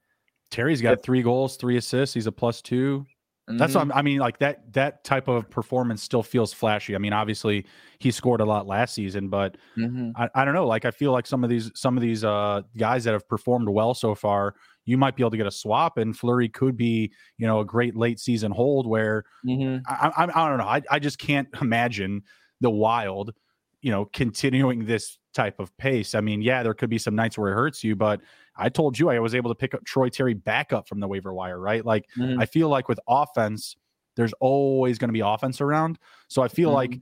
[0.51, 2.13] Terry's got if, three goals, three assists.
[2.13, 3.05] He's a plus 2
[3.49, 3.57] mm-hmm.
[3.57, 4.19] That's what i mean.
[4.19, 6.95] Like that that type of performance still feels flashy.
[6.95, 7.65] I mean, obviously
[7.99, 10.11] he scored a lot last season, but mm-hmm.
[10.15, 10.67] I, I don't know.
[10.67, 13.69] Like I feel like some of these some of these uh guys that have performed
[13.69, 17.11] well so far, you might be able to get a swap, and Fleury could be
[17.37, 19.77] you know a great late season hold where mm-hmm.
[19.87, 20.65] I, I I don't know.
[20.65, 22.23] I I just can't imagine
[22.61, 23.33] the Wild,
[23.81, 26.15] you know, continuing this type of pace.
[26.15, 28.21] I mean, yeah, there could be some nights where it hurts you, but
[28.55, 31.07] I told you I was able to pick up Troy Terry back up from the
[31.07, 31.85] waiver wire, right?
[31.85, 32.39] Like mm-hmm.
[32.39, 33.75] I feel like with offense,
[34.15, 35.99] there's always going to be offense around.
[36.29, 36.75] So I feel mm-hmm.
[36.75, 37.01] like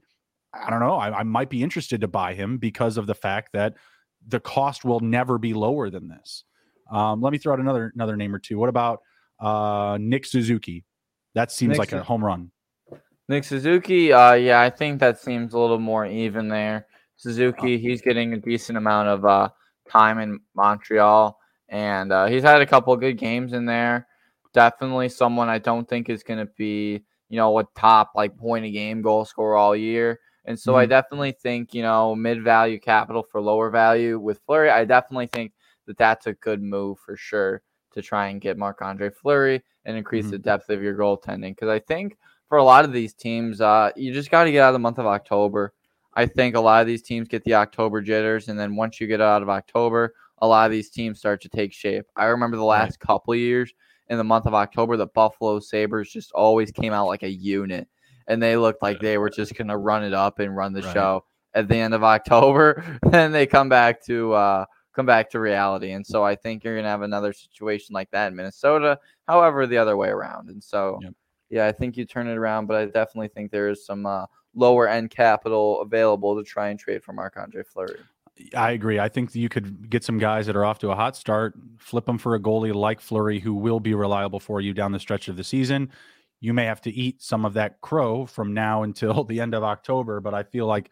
[0.52, 3.52] I don't know, I, I might be interested to buy him because of the fact
[3.54, 3.74] that
[4.26, 6.44] the cost will never be lower than this.
[6.90, 8.58] Um, let me throw out another another name or two.
[8.58, 9.00] What about
[9.40, 10.84] uh, Nick Suzuki?
[11.34, 12.50] That seems Nick like a home run.
[13.28, 16.86] Nick Suzuki, uh, yeah, I think that seems a little more even there.
[17.16, 19.48] Suzuki, he's getting a decent amount of uh,
[19.88, 21.38] time in Montreal,
[21.68, 24.06] and uh, he's had a couple good games in there.
[24.52, 28.64] Definitely someone I don't think is going to be, you know, a top like point
[28.64, 30.20] a game goal scorer all year.
[30.44, 30.80] And so mm-hmm.
[30.80, 34.70] I definitely think, you know, mid value capital for lower value with Fleury.
[34.70, 35.52] I definitely think
[35.86, 37.62] that that's a good move for sure
[37.92, 40.32] to try and get Marc Andre Fleury and increase mm-hmm.
[40.32, 41.52] the depth of your goaltending.
[41.52, 44.62] Because I think for a lot of these teams, uh, you just got to get
[44.62, 45.72] out of the month of October.
[46.16, 49.06] I think a lot of these teams get the October jitters, and then once you
[49.06, 52.06] get out of October, a lot of these teams start to take shape.
[52.16, 53.06] I remember the last right.
[53.06, 53.72] couple years
[54.08, 57.88] in the month of October, the Buffalo Sabres just always came out like a unit,
[58.26, 60.82] and they looked like they were just going to run it up and run the
[60.82, 60.92] right.
[60.94, 61.24] show.
[61.54, 65.92] At the end of October, then they come back to uh, come back to reality.
[65.92, 68.98] And so I think you're going to have another situation like that in Minnesota.
[69.28, 70.48] However, the other way around.
[70.48, 70.98] And so.
[71.02, 71.14] Yep
[71.54, 74.26] yeah, I think you turn it around, but I definitely think there is some uh,
[74.54, 78.00] lower end capital available to try and trade for Marc Andre Fleury.
[78.56, 78.98] I agree.
[78.98, 82.04] I think you could get some guys that are off to a hot start, flip
[82.04, 85.28] them for a goalie like Fleury, who will be reliable for you down the stretch
[85.28, 85.90] of the season.
[86.40, 89.62] You may have to eat some of that crow from now until the end of
[89.62, 90.90] October, but I feel like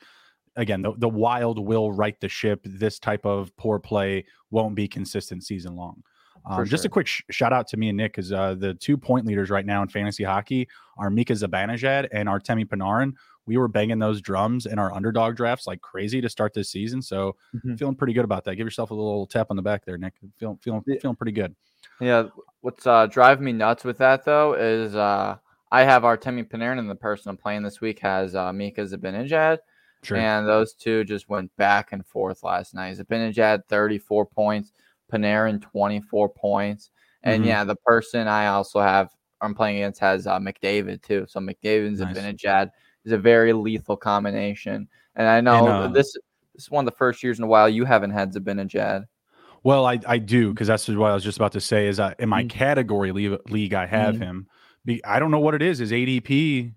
[0.57, 2.61] again the, the wild will right the ship.
[2.65, 6.03] This type of poor play won't be consistent season long.
[6.45, 6.65] Um, sure.
[6.65, 9.27] Just a quick sh- shout out to me and Nick because uh, the two point
[9.27, 13.15] leaders right now in fantasy hockey are Mika Zibanejad and Artemi Panarin.
[13.47, 17.03] We were banging those drums in our underdog drafts like crazy to start this season.
[17.03, 17.75] So mm-hmm.
[17.75, 18.57] feeling pretty good about that.
[18.57, 20.15] Give yourself a little tap on the back there, Nick.
[20.39, 21.55] Feeling feeling feeling pretty good.
[22.01, 22.29] Yeah.
[22.61, 25.37] What's uh, driving me nuts with that though is uh,
[25.71, 29.59] I have Artemi Panarin and the person I'm playing this week has uh, Mika Zibanejad.
[30.03, 30.17] Sure.
[30.17, 32.97] And those two just went back and forth last night.
[32.97, 34.73] Zibanejad 34 points.
[35.13, 36.91] Panarin 24 points.
[37.23, 37.49] And mm-hmm.
[37.49, 41.27] yeah, the person I also have I'm playing against has uh, McDavid too.
[41.29, 42.17] So McDavid's nice.
[42.17, 42.71] a Jad
[43.05, 44.89] is a very lethal combination.
[45.17, 46.13] And I know and, uh, this,
[46.55, 48.35] this is one of the first years in a while you haven't had
[48.69, 49.05] Jad.
[49.65, 51.87] Well, I, I do because that's what I was just about to say.
[51.87, 52.49] Is uh, in my mm-hmm.
[52.49, 54.23] category league, league I have mm-hmm.
[54.23, 54.47] him.
[54.85, 55.79] Be, I don't know what it is.
[55.79, 56.75] His ADP,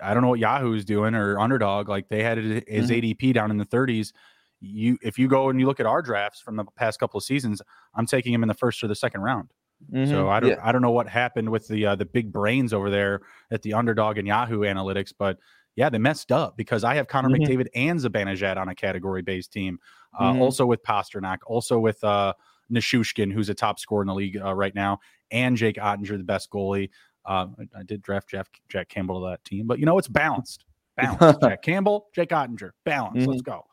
[0.00, 1.88] I don't know what Yahoo is doing or Underdog.
[1.88, 2.84] Like they had his mm-hmm.
[2.84, 4.12] ADP down in the 30s
[4.60, 7.24] you if you go and you look at our drafts from the past couple of
[7.24, 7.62] seasons,
[7.94, 9.48] I'm taking him in the first or the second round.
[9.92, 10.10] Mm-hmm.
[10.10, 10.60] So I don't yeah.
[10.62, 13.72] I don't know what happened with the uh, the big brains over there at the
[13.72, 15.38] underdog and Yahoo analytics, but
[15.76, 17.42] yeah, they messed up because I have Connor mm-hmm.
[17.42, 19.78] McDavid and Zibanejad on a category based team.
[20.18, 20.42] Uh, mm-hmm.
[20.42, 22.32] Also with Pastrnak, also with uh,
[22.70, 24.98] Nichushkin, who's a top scorer in the league uh, right now,
[25.30, 26.90] and Jake Oettinger, the best goalie.
[27.24, 27.46] Uh,
[27.76, 30.64] I, did draft Jeff, Jack Campbell to that team, but you know it's balanced.
[30.96, 31.40] Balanced.
[31.42, 33.26] Jack Campbell, Jake Oettinger, balance.
[33.26, 33.50] Let's mm-hmm.
[33.50, 33.66] go.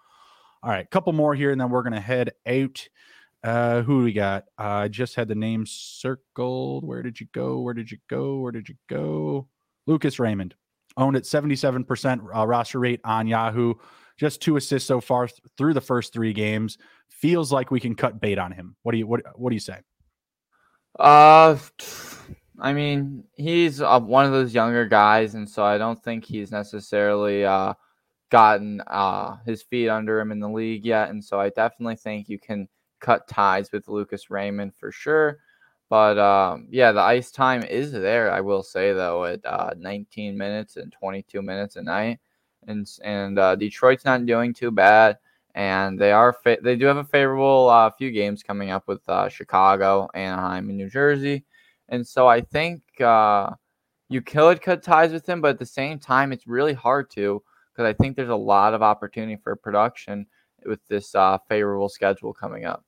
[0.64, 2.88] All right, a couple more here, and then we're gonna head out.
[3.44, 4.46] Uh, who we got?
[4.58, 6.84] I uh, just had the name circled.
[6.84, 7.60] Where did you go?
[7.60, 8.40] Where did you go?
[8.40, 9.48] Where did you go?
[9.86, 10.56] Lucas Raymond.
[10.98, 13.76] Owned at 77% uh, roster rate on Yahoo.
[14.18, 16.78] Just two assists so far th- through the first three games.
[17.08, 18.76] Feels like we can cut bait on him.
[18.84, 19.80] What do you what What do you say?
[21.00, 21.58] Uh,
[22.60, 26.52] I mean, he's uh, one of those younger guys, and so I don't think he's
[26.52, 27.74] necessarily uh,
[28.32, 31.10] gotten uh, his feet under him in the league yet.
[31.10, 32.68] And so I definitely think you can
[33.00, 35.40] cut ties with Lucas Raymond for sure.
[35.90, 38.32] But um, yeah, the ice time is there.
[38.32, 42.20] I will say though, at uh, 19 minutes and 22 minutes a night,
[42.68, 45.18] and and uh, Detroit's not doing too bad,
[45.56, 49.08] and they are fa- they do have a favorable uh, few games coming up with
[49.08, 51.46] uh, Chicago, Anaheim, and New Jersey,
[51.90, 53.52] and so I think uh,
[54.10, 57.44] you could cut ties with him, but at the same time, it's really hard to
[57.74, 60.26] because I think there's a lot of opportunity for production
[60.66, 62.84] with this uh, favorable schedule coming up.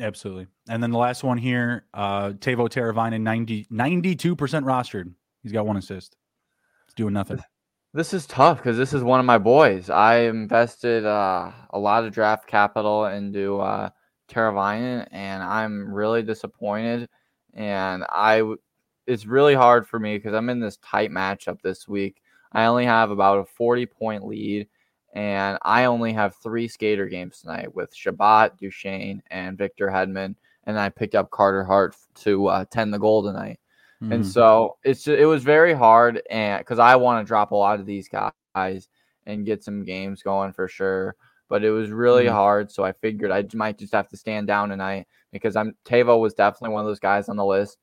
[0.00, 0.46] Absolutely.
[0.68, 5.12] And then the last one here, uh, Teuvo Teravainen, 90, 92% rostered.
[5.42, 6.16] He's got one assist.
[6.86, 7.40] He's doing nothing.
[7.92, 9.90] This is tough because this is one of my boys.
[9.90, 13.90] I invested uh, a lot of draft capital into uh,
[14.28, 17.08] Teravainen, and I'm really disappointed.
[17.52, 18.42] And I,
[19.06, 22.22] it's really hard for me because I'm in this tight matchup this week.
[22.52, 24.68] I only have about a 40 point lead
[25.12, 30.36] and I only have three skater games tonight with Chabot, Duchene, and Victor Hedman.
[30.64, 33.58] And I picked up Carter Hart to uh, tend the goal tonight.
[34.02, 34.12] Mm-hmm.
[34.12, 37.80] And so it's it was very hard, and because I want to drop a lot
[37.80, 38.88] of these guys
[39.26, 41.16] and get some games going for sure.
[41.48, 42.34] But it was really mm-hmm.
[42.34, 46.18] hard, so I figured I might just have to stand down tonight because I'm Tavo
[46.18, 47.78] was definitely one of those guys on the list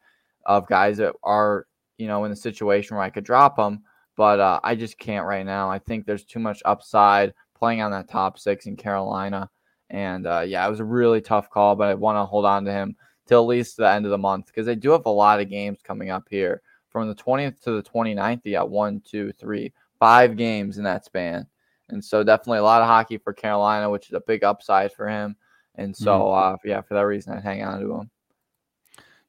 [0.45, 1.67] of guys that are
[1.99, 3.84] you know in a situation where I could drop them
[4.18, 5.70] but uh, I just can't right now.
[5.70, 9.49] I think there's too much upside playing on that top six in Carolina.
[9.89, 12.65] And uh, yeah, it was a really tough call, but I want to hold on
[12.65, 12.95] to him
[13.28, 15.49] till at least the end of the month because they do have a lot of
[15.49, 18.41] games coming up here from the 20th to the 29th.
[18.43, 21.47] They got one, two, three, five games in that span.
[21.89, 25.07] And so definitely a lot of hockey for Carolina, which is a big upside for
[25.07, 25.36] him.
[25.76, 26.55] And so, mm-hmm.
[26.55, 28.09] uh, yeah, for that reason, I hang on to him.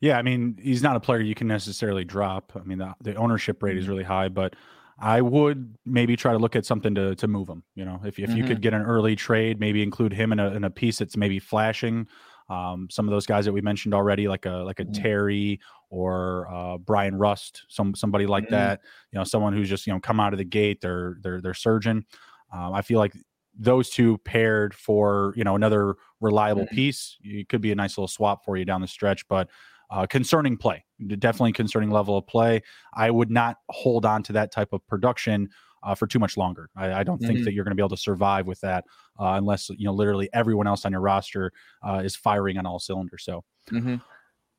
[0.00, 2.52] Yeah, I mean, he's not a player you can necessarily drop.
[2.56, 3.92] I mean, the, the ownership rate is mm-hmm.
[3.92, 4.54] really high, but
[5.00, 7.62] I would maybe try to look at something to to move him.
[7.74, 8.36] You know, if if mm-hmm.
[8.36, 8.62] you could mm-hmm.
[8.62, 12.08] get an early trade, maybe include him in a in a piece that's maybe flashing.
[12.50, 15.02] Um, some of those guys that we mentioned already, like a like a mm-hmm.
[15.02, 18.54] Terry or uh, Bryan Rust, some somebody like mm-hmm.
[18.54, 18.80] that.
[19.12, 21.54] You know, someone who's just you know come out of the gate, they're they're they're
[21.54, 22.04] surgeon.
[22.52, 23.12] Um, I feel like
[23.56, 26.74] those two paired for you know another reliable mm-hmm.
[26.74, 29.28] piece, it could be a nice little swap for you down the stretch.
[29.28, 29.48] But
[29.90, 30.84] uh, concerning play,
[31.18, 32.62] definitely concerning level of play.
[32.94, 35.48] I would not hold on to that type of production
[35.82, 36.68] uh, for too much longer.
[36.76, 37.32] I, I don't mm-hmm.
[37.32, 38.84] think that you're going to be able to survive with that
[39.18, 41.52] uh, unless you know literally everyone else on your roster
[41.86, 43.24] uh, is firing on all cylinders.
[43.24, 43.96] So, mm-hmm.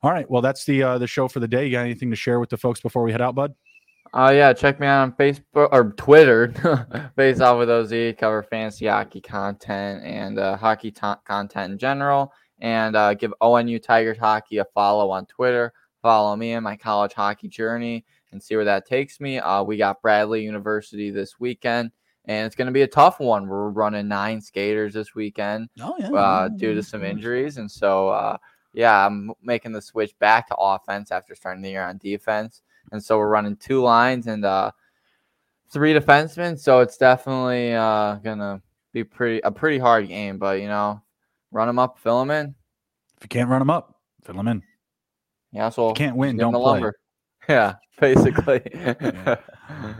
[0.02, 1.66] all right, well that's the uh, the show for the day.
[1.66, 3.54] You got anything to share with the folks before we head out, bud?
[4.12, 8.88] Uh, yeah, check me out on Facebook or Twitter, based off with OZ, cover fantasy
[8.88, 14.58] hockey content and uh, hockey t- content in general and uh, give ONU Tigers Hockey
[14.58, 15.74] a follow on Twitter.
[16.02, 19.40] Follow me in my college hockey journey and see where that takes me.
[19.40, 21.92] Uh, we got Bradley University this weekend,
[22.26, 23.48] and it's going to be a tough one.
[23.48, 26.12] We're running nine skaters this weekend oh, yeah.
[26.12, 27.58] uh, due to some injuries.
[27.58, 28.38] And so, uh,
[28.74, 32.62] yeah, I'm making the switch back to offense after starting the year on defense.
[32.92, 34.72] And so we're running two lines and uh,
[35.70, 36.60] three defensemen.
[36.60, 38.62] So it's definitely uh, going to
[38.94, 40.38] be pretty a pretty hard game.
[40.38, 41.02] But, you know,
[41.52, 42.56] run them up, fill them in.
[43.18, 44.64] If you can't run them up, fill them in.
[45.52, 46.62] Yeah, so you can't win, don't play.
[46.62, 46.96] Lumber.
[47.48, 48.62] Yeah, basically.
[48.76, 49.36] yeah.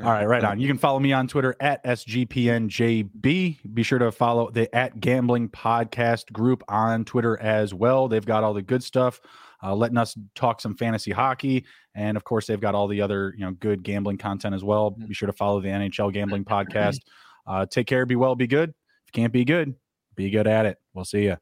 [0.04, 0.60] All right, right on.
[0.60, 3.74] You can follow me on Twitter at SGPNJB.
[3.74, 8.08] Be sure to follow the at Gambling Podcast group on Twitter as well.
[8.08, 9.20] They've got all the good stuff,
[9.64, 13.34] uh, letting us talk some fantasy hockey, and of course, they've got all the other
[13.36, 14.92] you know good gambling content as well.
[14.92, 15.08] Mm-hmm.
[15.08, 17.00] Be sure to follow the NHL Gambling Podcast.
[17.48, 18.70] Uh, take care, be well, be good.
[18.70, 18.76] If
[19.08, 19.74] you can't be good,
[20.20, 20.78] be good at it.
[20.94, 21.38] We'll see you.